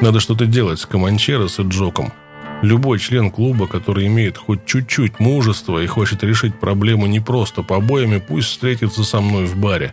[0.00, 2.14] Надо что-то делать с Команчерос и Джоком.
[2.62, 8.16] Любой член клуба, который имеет хоть чуть-чуть мужества и хочет решить проблему не просто побоями,
[8.16, 9.92] пусть встретится со мной в баре.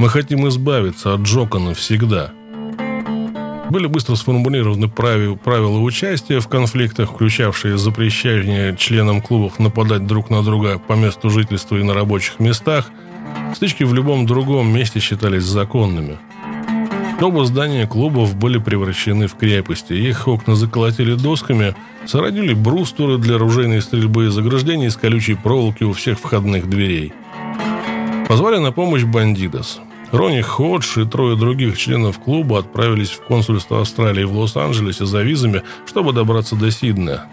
[0.00, 2.32] Мы хотим избавиться от Джока навсегда–
[3.70, 10.78] были быстро сформулированы правила участия в конфликтах, включавшие запрещение членам клубов нападать друг на друга
[10.78, 12.90] по месту жительства и на рабочих местах.
[13.54, 16.18] Стычки в любом другом месте считались законными.
[17.20, 19.94] Оба здания клубов были превращены в крепости.
[19.94, 21.74] Их окна заколотили досками,
[22.06, 27.12] сородили брустуры для оружейной стрельбы и заграждений из колючей проволоки у всех входных дверей.
[28.28, 29.80] Позвали на помощь бандитос–
[30.14, 35.62] Ронни Ходж и трое других членов клуба отправились в консульство Австралии в Лос-Анджелесе за визами,
[35.86, 37.24] чтобы добраться до Сиднея.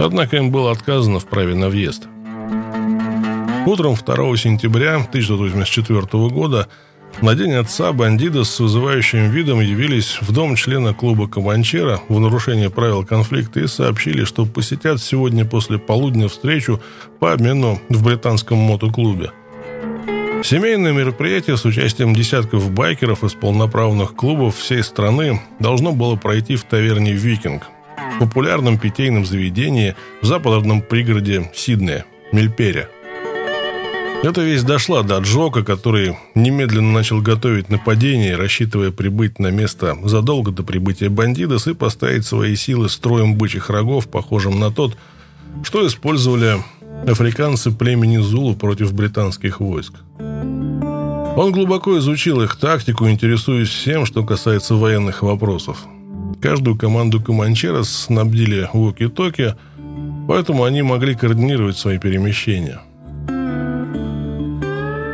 [0.00, 2.08] Однако им было отказано в праве на въезд.
[3.66, 6.66] Утром 2 сентября 1984 года
[7.22, 12.68] на день отца бандиты с вызывающим видом явились в дом члена клуба Команчера в нарушение
[12.68, 16.80] правил конфликта и сообщили, что посетят сегодня после полудня встречу
[17.20, 19.30] по обмену в британском мотоклубе–
[20.48, 26.62] Семейное мероприятие с участием десятков байкеров из полноправных клубов всей страны должно было пройти в
[26.62, 27.64] таверне «Викинг»,
[28.20, 32.88] популярном питейном заведении в западном пригороде Сиднея, Мельпере.
[34.22, 40.52] Эта весть дошла до Джока, который немедленно начал готовить нападение, рассчитывая прибыть на место задолго
[40.52, 44.96] до прибытия бандитов и поставить свои силы строем бычьих рогов, похожим на тот,
[45.64, 46.58] что использовали
[47.06, 49.94] африканцы племени Зулу против британских войск.
[50.18, 55.84] Он глубоко изучил их тактику, интересуясь всем, что касается военных вопросов.
[56.40, 59.54] Каждую команду Команчера снабдили уоки-токи,
[60.28, 62.80] поэтому они могли координировать свои перемещения.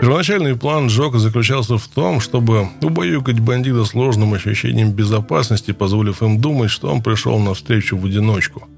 [0.00, 6.70] Первоначальный план Джока заключался в том, чтобы убаюкать бандита сложным ощущением безопасности, позволив им думать,
[6.70, 8.68] что он пришел на встречу в одиночку.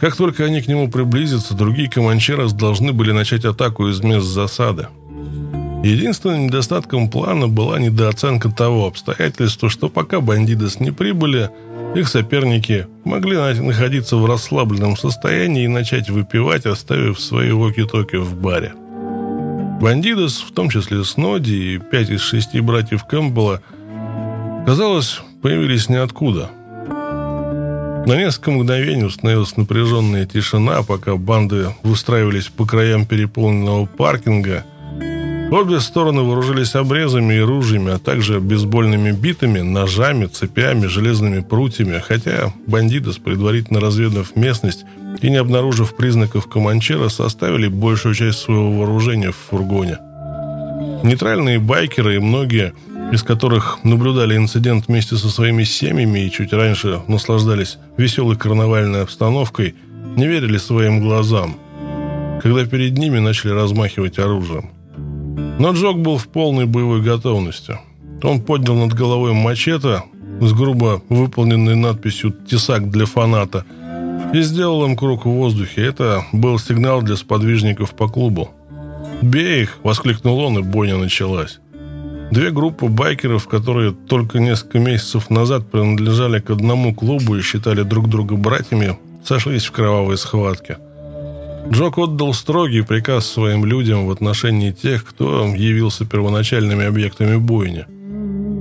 [0.00, 4.88] Как только они к нему приблизятся, другие команчерос должны были начать атаку из мест засады–
[5.82, 11.50] Единственным недостатком плана была недооценка того обстоятельства, что пока бандитос не прибыли,
[11.94, 18.74] их соперники могли находиться в расслабленном состоянии и начать выпивать, оставив свои воки-токи в баре.
[19.80, 23.62] Бандитос, в том числе Сноди и пять из шести братьев Кэмпбелла,
[24.66, 26.50] казалось, появились ниоткуда.
[28.06, 34.64] На несколько мгновений установилась напряженная тишина, пока банды выстраивались по краям переполненного паркинга–
[35.50, 42.54] Обе стороны вооружились обрезами и ружьями, а также бейсбольными битами, ножами, цепями, железными прутьями, хотя
[42.68, 44.84] бандиты, предварительно разведав местность
[45.20, 49.98] и не обнаружив признаков Команчера, составили большую часть своего вооружения в фургоне.
[51.02, 52.72] Нейтральные байкеры и многие
[53.12, 59.74] из которых наблюдали инцидент вместе со своими семьями и чуть раньше наслаждались веселой карнавальной обстановкой,
[60.16, 61.56] не верили своим глазам,
[62.42, 64.70] когда перед ними начали размахивать оружием.
[65.58, 67.78] Но Джок был в полной боевой готовности.
[68.22, 70.02] Он поднял над головой мачете
[70.40, 73.64] с грубо выполненной надписью «Тесак для фаната»
[74.32, 75.84] и сделал им круг в воздухе.
[75.84, 78.50] Это был сигнал для сподвижников по клубу.
[79.20, 81.60] «Бей их!»– воскликнул он, и бойня началась.
[82.30, 88.08] Две группы байкеров, которые только несколько месяцев назад принадлежали к одному клубу и считали друг
[88.08, 90.78] друга братьями, сошлись в кровавой схватке–
[91.68, 97.86] Джок отдал строгий приказ своим людям в отношении тех, кто явился первоначальными объектами бойни.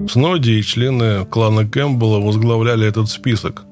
[0.10, 3.64] Сноди и члены клана Кэмпбелла возглавляли этот список.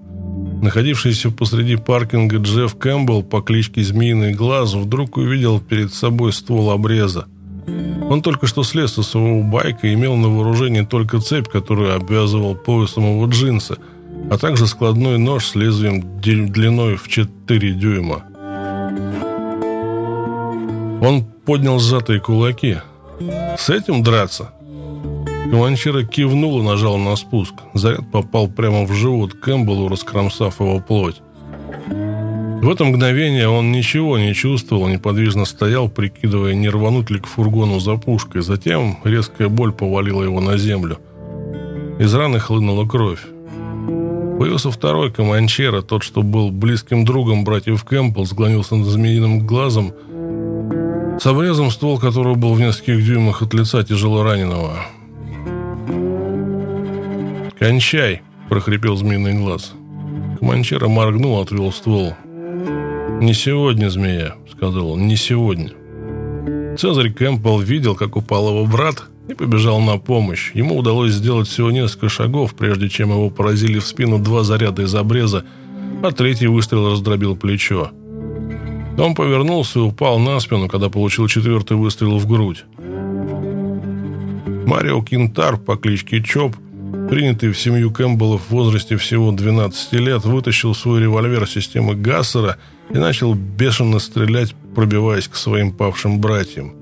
[0.61, 7.25] Находившийся посреди паркинга Джефф Кэмпбелл по кличке Змеиный Глаз вдруг увидел перед собой ствол обреза.
[8.09, 12.55] Он только что слез со своего байка и имел на вооружении только цепь, которую обвязывал
[12.55, 13.77] поясом его джинсы,
[14.31, 18.23] а также складной нож с лезвием длиной в 4 дюйма.
[21.01, 22.77] Он поднял сжатые кулаки.
[23.57, 24.51] «С этим драться?»
[25.49, 27.53] Команчера кивнул и нажал на спуск.
[27.73, 31.21] Заряд попал прямо в живот Кэмпбеллу, раскромсав его плоть.
[32.61, 37.79] В это мгновение он ничего не чувствовал, неподвижно стоял, прикидывая, не рвануть ли к фургону
[37.79, 38.41] за пушкой.
[38.41, 40.99] Затем резкая боль повалила его на землю.
[41.99, 43.21] Из раны хлынула кровь.
[44.39, 49.93] Появился второй команчера, тот, что был близким другом братьев Кэмпбелл, склонился над змеиным глазом–
[51.19, 54.85] с обрезом, ствол которого был в нескольких дюймах от лица тяжело раненого.
[57.57, 59.73] «Кончай!»– прохрипел змеиный глаз.
[60.39, 62.13] Команчера моргнул, отвел ствол.
[63.21, 65.71] «Не сегодня, змея»,— сказал он,— «не сегодня».
[66.77, 70.51] Цезарь Кэмпбелл видел, как упал его брат, и побежал на помощь.
[70.53, 74.95] Ему удалось сделать всего несколько шагов, прежде чем его поразили в спину два заряда из
[74.95, 75.43] обреза,
[76.03, 77.91] а третий выстрел раздробил плечо.
[78.97, 82.65] Он повернулся и упал на спину, когда получил четвертый выстрел в грудь.
[84.65, 86.55] Марио Кинтар по кличке Чоп,
[87.09, 92.57] принятый в семью Кэмпбеллов в возрасте всего 12 лет, вытащил свой револьвер системы Гассера
[92.89, 96.73] и начал бешено стрелять, пробиваясь к своим павшим братьям.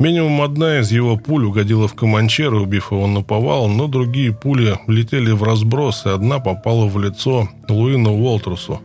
[0.00, 4.78] Минимум одна из его пуль угодила в Команчера, убив его на повал, но другие пули
[4.88, 8.80] летели в разброс, и одна попала в лицо Луину Уолтерсу,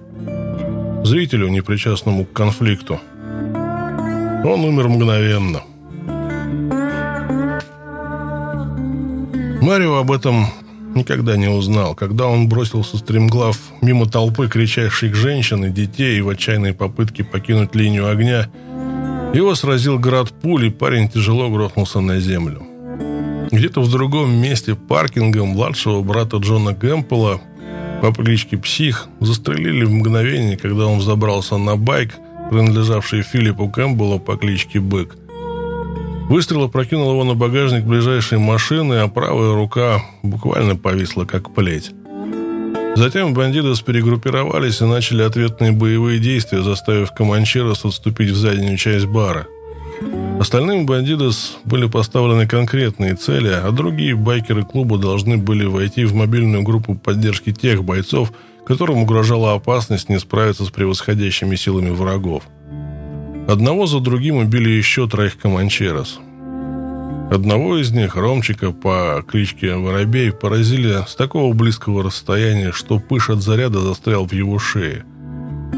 [1.03, 2.99] зрителю, непричастному к конфликту.
[4.45, 5.61] Он умер мгновенно.
[9.61, 10.47] Марио об этом
[10.95, 11.95] никогда не узнал.
[11.95, 18.09] Когда он бросился стремглав мимо толпы кричащих женщин и детей в отчаянной попытке покинуть линию
[18.09, 18.49] огня–
[19.33, 22.63] его сразил град пуль, и парень тяжело грохнулся на землю.
[23.51, 27.39] Где-то в другом месте паркинга младшего брата Джона Гэмпела
[28.01, 32.15] по кличке Псих застрелили в мгновение, когда он взобрался на байк,
[32.49, 35.15] принадлежавший Филиппу Кэмпбеллу по кличке Бык.
[36.29, 41.89] Выстрел опрокинул его на багажник ближайшей машины, а правая рука буквально повисла как плеть.
[42.95, 49.47] Затем бандиты перегруппировались и начали ответные боевые действия, заставив Команчерос отступить в заднюю часть бара.
[50.39, 56.61] Остальным бандитос были поставлены конкретные цели, а другие байкеры клуба должны были войти в мобильную
[56.61, 58.31] группу поддержки тех бойцов,
[58.67, 62.43] которым угрожала опасность не справиться с превосходящими силами врагов.
[63.49, 66.19] Одного за другим убили еще троих команчерос.
[67.31, 73.41] Одного из них, Ромчика по кличке Воробей, поразили с такого близкого расстояния, что пыш от
[73.41, 75.03] заряда застрял в его шее.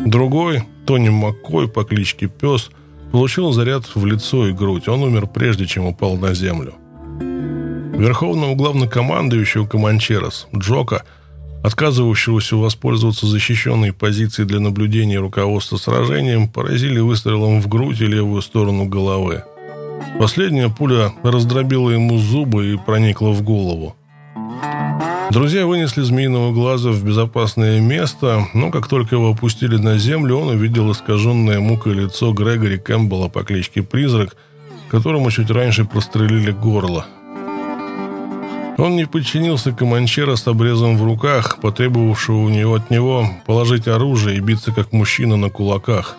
[0.05, 2.71] Другой, Тони Маккой по кличке Пес,
[3.13, 4.89] получил заряд в лицо и грудь.
[4.89, 6.73] Он умер прежде, чем упал на землю.
[7.21, 11.05] Верховного главнокомандующего Команчерос, Джока,
[11.63, 18.85] отказывающегося воспользоваться защищенной позицией для наблюдения руководства сражением, поразили выстрелом в грудь и левую сторону
[18.85, 19.43] головы.
[20.19, 23.95] Последняя пуля раздробила ему зубы и проникла в голову.
[25.31, 30.49] Друзья вынесли змеиного глаза в безопасное место, но как только его опустили на землю, он
[30.49, 34.35] увидел искаженное мукой лицо Грегори Кэмпбелла по кличке Призрак,
[34.89, 37.05] которому чуть раньше прострелили горло.
[38.81, 44.37] Он не подчинился Команчера с обрезом в руках, потребовавшего у него от него положить оружие
[44.37, 46.17] и биться как мужчина на кулаках.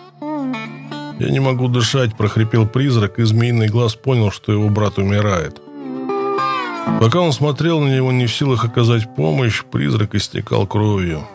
[1.19, 5.61] «Я не могу дышать»,– прохрипел призрак, и змеиный глаз понял, что его брат умирает.
[7.01, 11.27] Пока он смотрел на него, не в силах оказать помощь, призрак истекал кровью.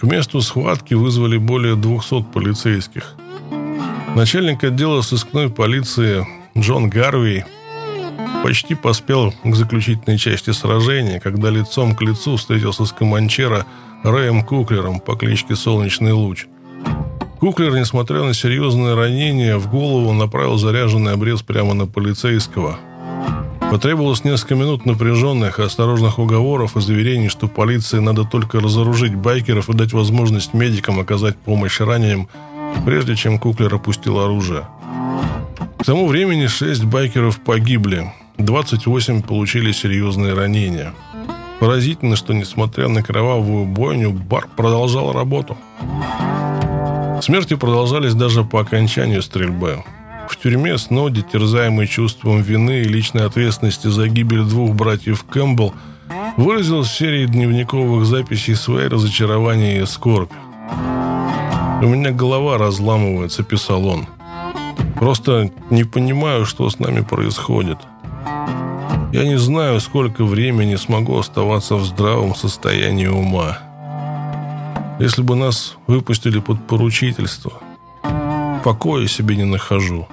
[0.00, 3.16] К месту схватки вызвали более 200 полицейских.
[4.14, 6.24] Начальник отдела сыскной полиции
[6.56, 7.42] Джон Гарвей
[8.42, 13.66] почти поспел к заключительной части сражения, когда лицом к лицу встретился с команчера
[14.02, 16.46] Рэем Куклером по кличке Солнечный Луч.
[17.40, 22.78] Куклер, несмотря на серьезное ранение, в голову направил заряженный обрез прямо на полицейского.
[23.70, 29.68] Потребовалось несколько минут напряженных и осторожных уговоров и заверений, что полиции надо только разоружить байкеров
[29.68, 32.28] и дать возможность медикам оказать помощь раненым,
[32.84, 34.68] прежде чем Куклер опустил оружие.
[35.78, 40.92] К тому времени шесть байкеров погибли, 28 получили серьезные ранения.
[41.60, 45.56] Поразительно, что несмотря на кровавую бойню, бар продолжал работу.
[47.22, 49.84] Смерти продолжались даже по окончанию стрельбы.
[50.28, 55.72] В тюрьме Сноуди, терзаемый чувством вины и личной ответственности за гибель двух братьев Кэмпбелл,
[56.36, 60.32] выразил в серии дневниковых записей свои разочарования и скорбь.
[61.82, 64.06] «У меня голова разламывается»,— писал он.
[64.96, 67.78] «Просто не понимаю, что с нами происходит.
[69.12, 73.58] Я не знаю, сколько времени смогу оставаться в здравом состоянии ума».
[75.00, 77.52] Если бы нас выпустили под поручительство,
[78.62, 80.06] покоя себе не нахожу.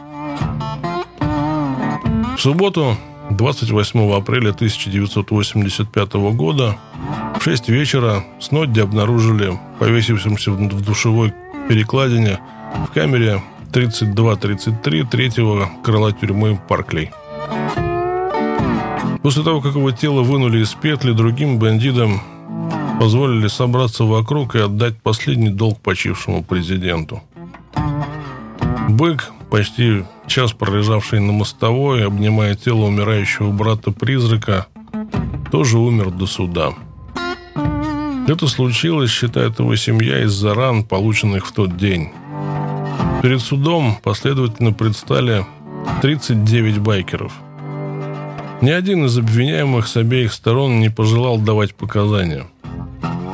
[2.35, 2.97] В субботу,
[3.29, 6.77] 28 апреля 1985 года,
[7.39, 11.31] в 6 вечера Снодди обнаружили повесившимся в душевой
[11.69, 12.39] перекладине
[12.87, 17.11] в камере 32-33 третьего крыла тюрьмы Парклей.
[19.21, 22.21] После того, как его тело вынули из петли, другим бандитам
[22.99, 27.21] позволили собраться вокруг и отдать последний долг почившему президенту.
[28.89, 34.67] Бык, почти час пролежавший на мостовой, обнимая тело умирающего брата-призрака,
[35.51, 36.73] тоже умер до суда.
[38.27, 42.09] Это случилось, считает его семья, из-за ран, полученных в тот день.
[43.21, 45.45] Перед судом последовательно предстали
[46.01, 47.33] 39 байкеров.
[48.61, 52.45] Ни один из обвиняемых с обеих сторон не пожелал давать показания.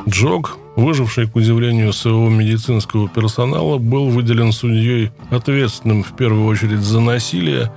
[0.08, 7.00] Джок, выживший, к удивлению своего медицинского персонала, был выделен судьей ответственным в первую очередь за
[7.00, 7.70] насилие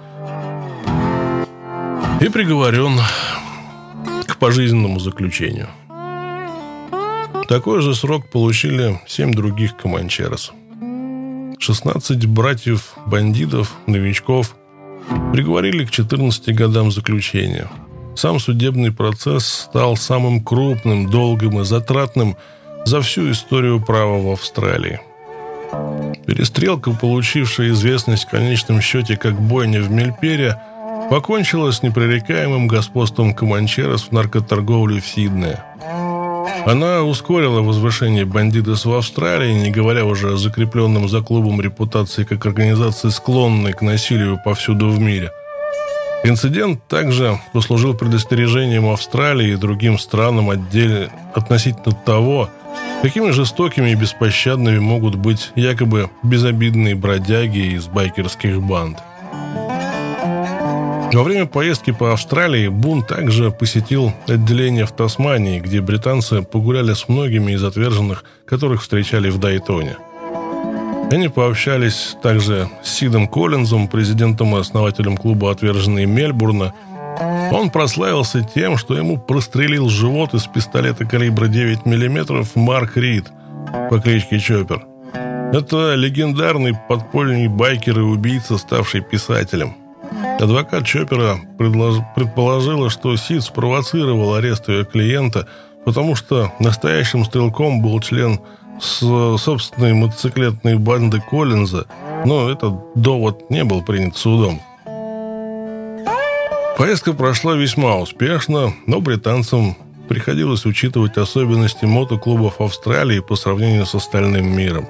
[2.21, 2.97] и приговорен
[4.27, 5.67] к пожизненному заключению.
[7.49, 10.53] Такой же срок получили семь других команчерос.
[11.59, 14.55] 16 братьев-бандитов, новичков,
[15.33, 17.67] приговорили к 14 годам заключения.
[18.15, 22.35] Сам судебный процесс стал самым крупным, долгим и затратным
[22.85, 24.99] за всю историю права в Австралии.
[26.25, 30.61] Перестрелка, получившая известность в конечном счете как бойня в Мельпере,
[31.09, 35.63] покончила с непререкаемым господством Команчерос в наркоторговле в Сиднее.
[36.65, 42.45] Она ускорила возвышение бандитов в Австралии, не говоря уже о закрепленном за клубом репутации как
[42.45, 45.31] организации, склонной к насилию повсюду в мире.
[46.23, 52.49] Инцидент также послужил предостережением Австралии и другим странам отделе относительно того,
[53.01, 58.99] какими жестокими и беспощадными могут быть якобы безобидные бродяги из байкерских банд–
[61.13, 67.09] во время поездки по Австралии Бун также посетил отделение в Тасмании, где британцы погуляли с
[67.09, 69.97] многими из отверженных, которых встречали в Дайтоне.
[71.11, 76.73] Они пообщались также с Сидом Коллинзом, президентом и основателем клуба «Отверженные Мельбурна».
[77.51, 83.27] Он прославился тем, что ему прострелил живот из пистолета калибра 9 мм Марк Рид
[83.89, 84.85] по кличке Чоппер.
[85.53, 89.80] Это легендарный подпольный байкер и убийца, ставший писателем.
[90.41, 91.97] Адвокат предлож...
[92.15, 95.47] предположила, что Сид спровоцировал арест ее клиента,
[95.85, 98.39] потому что настоящим стрелком был член
[98.79, 101.85] собственной мотоциклетной банды Коллинза,
[102.25, 104.59] но этот довод не был принят судом.
[106.75, 109.77] Поездка прошла весьма успешно, но британцам
[110.09, 114.87] приходилось учитывать особенности мотоклубов Австралии по сравнению с остальным миром.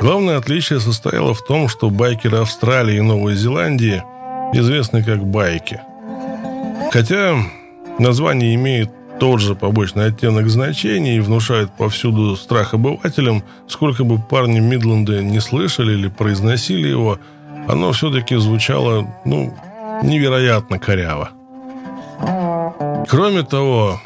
[0.00, 4.02] Главное отличие состояло в том, что байкеры Австралии и Новой Зеландии–
[4.52, 5.80] известны как байки.
[6.92, 7.36] Хотя
[7.98, 14.60] название имеет тот же побочный оттенок значения и внушает повсюду страх обывателям, сколько бы парни
[14.60, 17.18] Мидленда не слышали или произносили его,
[17.68, 19.54] оно все-таки звучало, ну,
[20.02, 21.30] невероятно коряво.
[23.08, 24.00] Кроме того,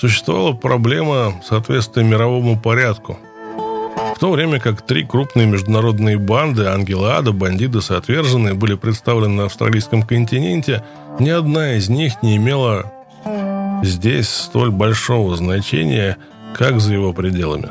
[0.00, 3.18] существовала проблема соответствия мировому порядку–
[4.16, 9.34] в то время как три крупные международные банды Ангелы Ада, Бандиты и Отверженные были представлены
[9.34, 10.82] на австралийском континенте,
[11.18, 12.90] ни одна из них не имела
[13.82, 16.16] здесь столь большого значения,
[16.54, 17.68] как за его пределами.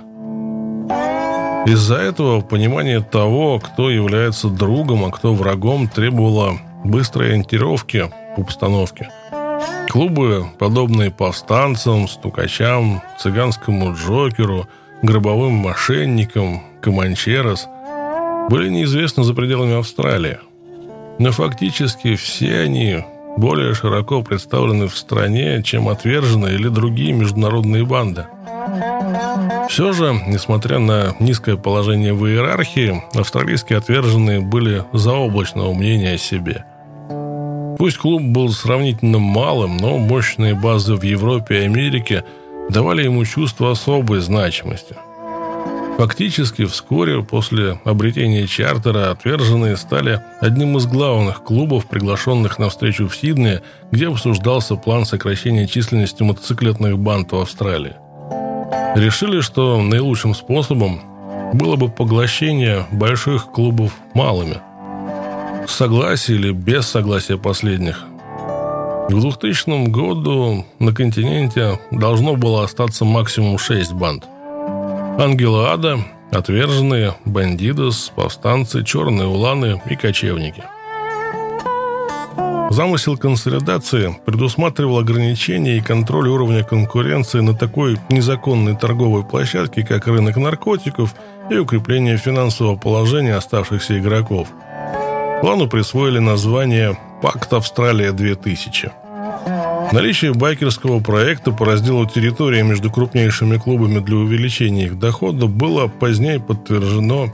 [1.67, 9.09] Из-за этого понимание того, кто является другом, а кто врагом, требовало быстрой ориентировки в обстановке.
[9.89, 14.67] Клубы, подобные повстанцам, стукачам, цыганскому Джокеру–
[15.05, 17.67] гробовым мошенникам, команчерос,
[18.49, 20.39] были неизвестны за пределами Австралии.
[21.19, 23.03] Но фактически все они
[23.37, 28.25] более широко представлены в стране, чем отверженные или другие международные банды.
[29.69, 36.65] Все же, несмотря на низкое положение в иерархии, австралийские отверженные были заоблачного мнения о себе.
[37.77, 42.23] Пусть клуб был сравнительно малым, но мощные базы в Европе и Америке–
[42.69, 44.95] давали ему чувство особой значимости.
[45.97, 53.15] Фактически вскоре после обретения чартера отверженные стали одним из главных клубов, приглашенных на встречу в
[53.15, 53.61] Сиднее,
[53.91, 57.93] где обсуждался план сокращения численности мотоциклетных банд в Австралии.
[58.95, 61.01] Решили, что наилучшим способом
[61.53, 64.57] было бы поглощение больших клубов малыми.
[65.65, 68.05] С согласия или без согласия последних
[69.07, 74.25] к 2000 году на континенте должно было остаться максимум 6 банд.
[75.19, 75.99] Ангелы Ада,
[76.31, 80.63] Отверженные, Бандидос, Повстанцы, Черные Уланы и Кочевники.
[82.71, 90.35] Замысел консолидации предусматривал ограничение и контроль уровня конкуренции на такой незаконной торговой площадке, как рынок
[90.35, 91.15] наркотиков
[91.49, 94.49] и укрепление финансового положения оставшихся игроков.
[95.41, 98.91] Плану присвоили название Пакт Австралия-2000.
[99.91, 106.39] Наличие байкерского проекта по разделу территории между крупнейшими клубами для увеличения их дохода было позднее
[106.39, 107.27] подтверждено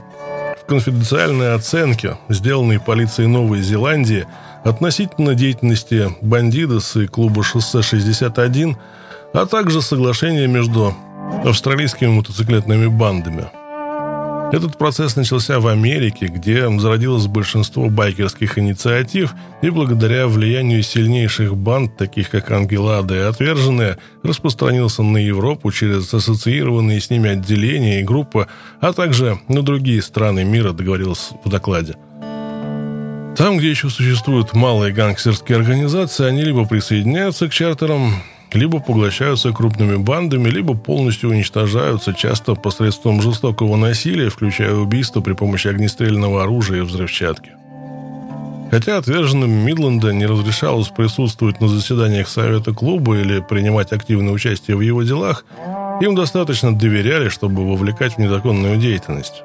[0.60, 4.26] в конфиденциальной оценке, сделанной полицией Новой Зеландии
[4.64, 8.76] относительно деятельности «Бандидос» и клуба «Шоссе-61»,
[9.32, 10.94] а также соглашение между
[11.44, 13.46] австралийскими мотоциклетными бандами.
[14.52, 21.96] Этот процесс начался в Америке, где зародилось большинство байкерских инициатив, и благодаря влиянию сильнейших банд,
[21.96, 28.46] таких как Ангелада и Отверженные, распространился на Европу через ассоциированные с ними отделения и группы,
[28.82, 31.94] а также на другие страны мира, договорилось в докладе.
[33.38, 38.16] Там, где еще существуют малые гангстерские организации, они либо присоединяются к чартерам,
[38.54, 45.68] либо поглощаются крупными бандами, либо полностью уничтожаются, часто посредством жестокого насилия, включая убийство при помощи
[45.68, 47.50] огнестрельного оружия и взрывчатки.
[48.70, 54.80] Хотя отверженным Мидленда не разрешалось присутствовать на заседаниях Совета клуба или принимать активное участие в
[54.80, 55.44] его делах,
[56.00, 59.42] им достаточно доверяли, чтобы вовлекать в незаконную деятельность.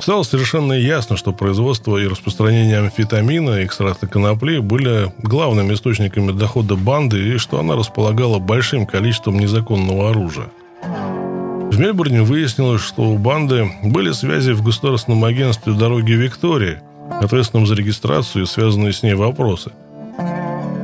[0.00, 6.76] Стало совершенно ясно, что производство и распространение амфетамина и экстракта конопли были главными источниками дохода
[6.76, 10.48] банды и что она располагала большим количеством незаконного оружия.
[10.82, 16.78] В Мельбурне выяснилось, что у банды были связи в государственном агентстве «Дороги Виктории»,
[17.20, 19.72] ответственном за регистрацию и связанные с ней вопросы.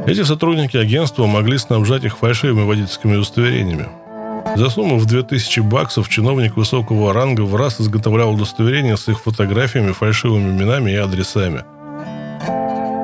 [0.06, 3.88] Эти сотрудники агентства могли снабжать их фальшивыми водительскими удостоверениями–
[4.56, 9.92] за сумму в 2000 баксов чиновник высокого ранга в раз изготовлял удостоверения с их фотографиями,
[9.92, 11.64] фальшивыми именами и адресами.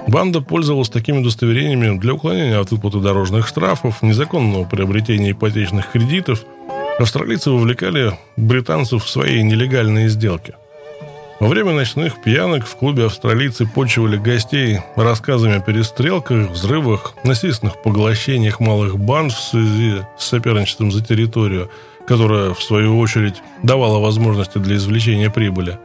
[0.08, 6.44] Банда пользовалась такими удостоверениями для уклонения от выплаты дорожных штрафов, незаконного приобретения ипотечных кредитов.
[6.98, 10.54] Австралийцы вовлекали британцев в свои нелегальные сделки–
[11.38, 18.58] во время ночных пьянок в клубе австралийцы почивали гостей рассказами о перестрелках, взрывах, насильственных поглощениях
[18.58, 21.70] малых банд в связи с соперничеством за территорию,
[22.06, 25.78] которая, в свою очередь, давала возможности для извлечения прибыли.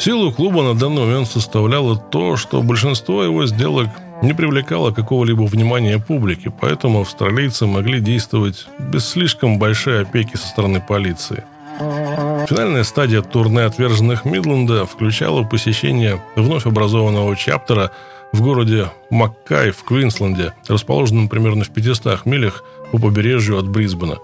[0.00, 3.88] Силу клуба на данный момент составляло то, что большинство его сделок
[4.22, 10.80] не привлекало какого-либо внимания публики, поэтому австралийцы могли действовать без слишком большой опеки со стороны
[10.80, 11.44] полиции–
[11.78, 17.90] Финальная стадия турне отверженных Мидленда включала посещение вновь образованного чаптера
[18.32, 24.18] в городе Маккай в Квинсленде, расположенном примерно в 500 милях по побережью от Брисбена.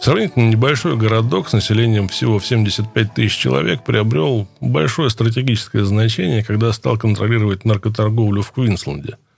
[0.00, 6.72] Сравнительно небольшой городок с населением всего в 75 тысяч человек приобрел большое стратегическое значение, когда
[6.72, 9.18] стал контролировать наркоторговлю в Квинсленде–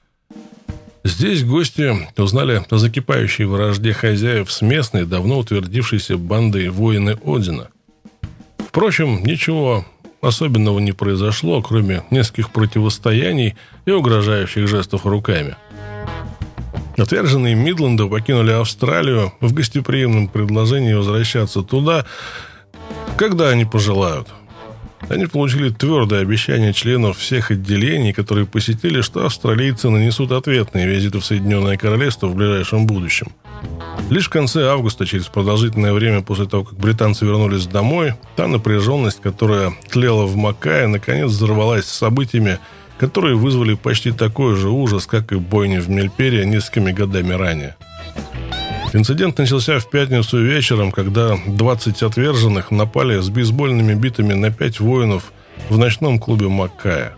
[1.05, 7.69] Здесь гости узнали о закипающей вражде хозяев с местной, давно утвердившейся бандой воины Одина.
[8.59, 9.85] Впрочем, ничего
[10.21, 15.57] особенного не произошло, кроме нескольких противостояний и угрожающих жестов руками.
[16.97, 22.07] Отверженные Мидленда покинули Австралию в гостеприимном предложении возвращаться туда,
[23.17, 24.29] когда они пожелают–
[25.09, 31.25] они получили твердое обещание членов всех отделений, которые посетили, что австралийцы нанесут ответные визиты в
[31.25, 33.29] Соединенное Королевство в ближайшем будущем.
[34.11, 39.21] Лишь в конце августа, через продолжительное время после того, как британцы вернулись домой, та напряженность,
[39.21, 42.59] которая тлела в Макае, наконец взорвалась событиями,
[42.99, 47.77] которые вызвали почти такой же ужас, как и бойни в Мельпере несколькими годами ранее.
[48.95, 55.33] Инцидент начался в пятницу вечером, когда 20 отверженных напали с бейсбольными битами на пять воинов
[55.71, 57.15] в ночном клубе Маккая.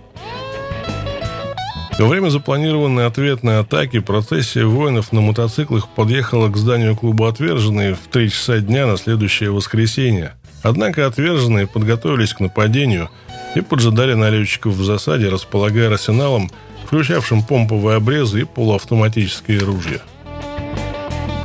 [1.98, 8.06] Во время запланированной ответной атаки процессия воинов на мотоциклах подъехала к зданию клуба «Отверженные» в
[8.08, 10.34] 3 часа дня на следующее воскресенье.
[10.62, 13.10] Однако отверженные подготовились к нападению
[13.56, 16.50] и поджидали налетчиков в засаде, располагая арсеналом,
[16.86, 20.00] включавшим помповые обрезы и полуавтоматические ружья–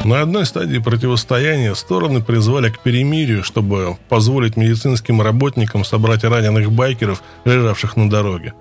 [0.05, 7.21] на одной стадии противостояния стороны призвали к перемирию, чтобы позволить медицинским работникам собрать раненых байкеров,
[7.45, 8.53] лежавших на дороге.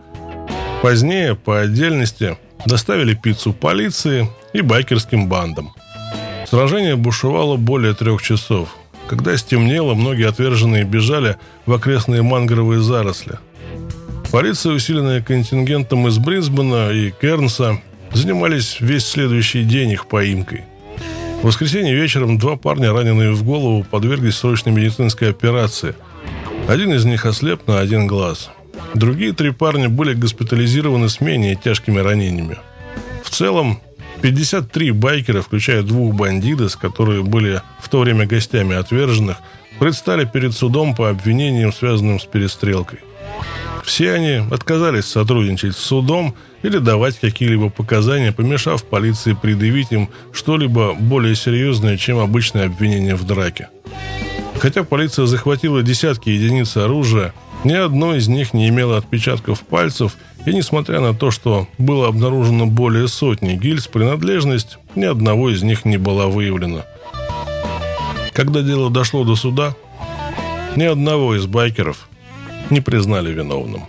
[0.82, 2.36] Позднее, по отдельности,
[2.66, 5.72] доставили пиццу полиции и байкерским бандам.
[6.46, 8.76] Сражение бушевало более трех часов.
[9.06, 11.36] Когда стемнело, многие отверженные бежали
[11.66, 13.38] в окрестные мангровые заросли.
[14.30, 17.80] Полиция, усиленная контингентом из Брисбена и Кернса,
[18.12, 20.64] занимались весь следующий день их поимкой–
[21.40, 25.94] в воскресенье вечером два парня, раненые в голову, подверглись срочной медицинской операции.
[26.66, 28.50] Один из них ослеп на один глаз.
[28.94, 32.58] Другие три парня были госпитализированы с менее тяжкими ранениями.
[33.22, 33.80] В целом,
[34.20, 39.36] 53 байкера, включая двух бандитов, которые были в то время гостями отверженных,
[39.78, 42.98] предстали перед судом по обвинениям, связанным с перестрелкой.
[43.88, 50.92] Все они отказались сотрудничать с судом или давать какие-либо показания, помешав полиции предъявить им что-либо
[50.92, 53.70] более серьезное, чем обычное обвинение в драке.
[54.60, 57.32] Хотя полиция захватила десятки единиц оружия,
[57.64, 62.66] ни одно из них не имело отпечатков пальцев, и несмотря на то, что было обнаружено
[62.66, 66.84] более сотни гильз, принадлежность ни одного из них не была выявлена.
[68.34, 69.74] Когда дело дошло до суда,
[70.76, 72.06] ни одного из байкеров
[72.70, 73.82] не признали виновным.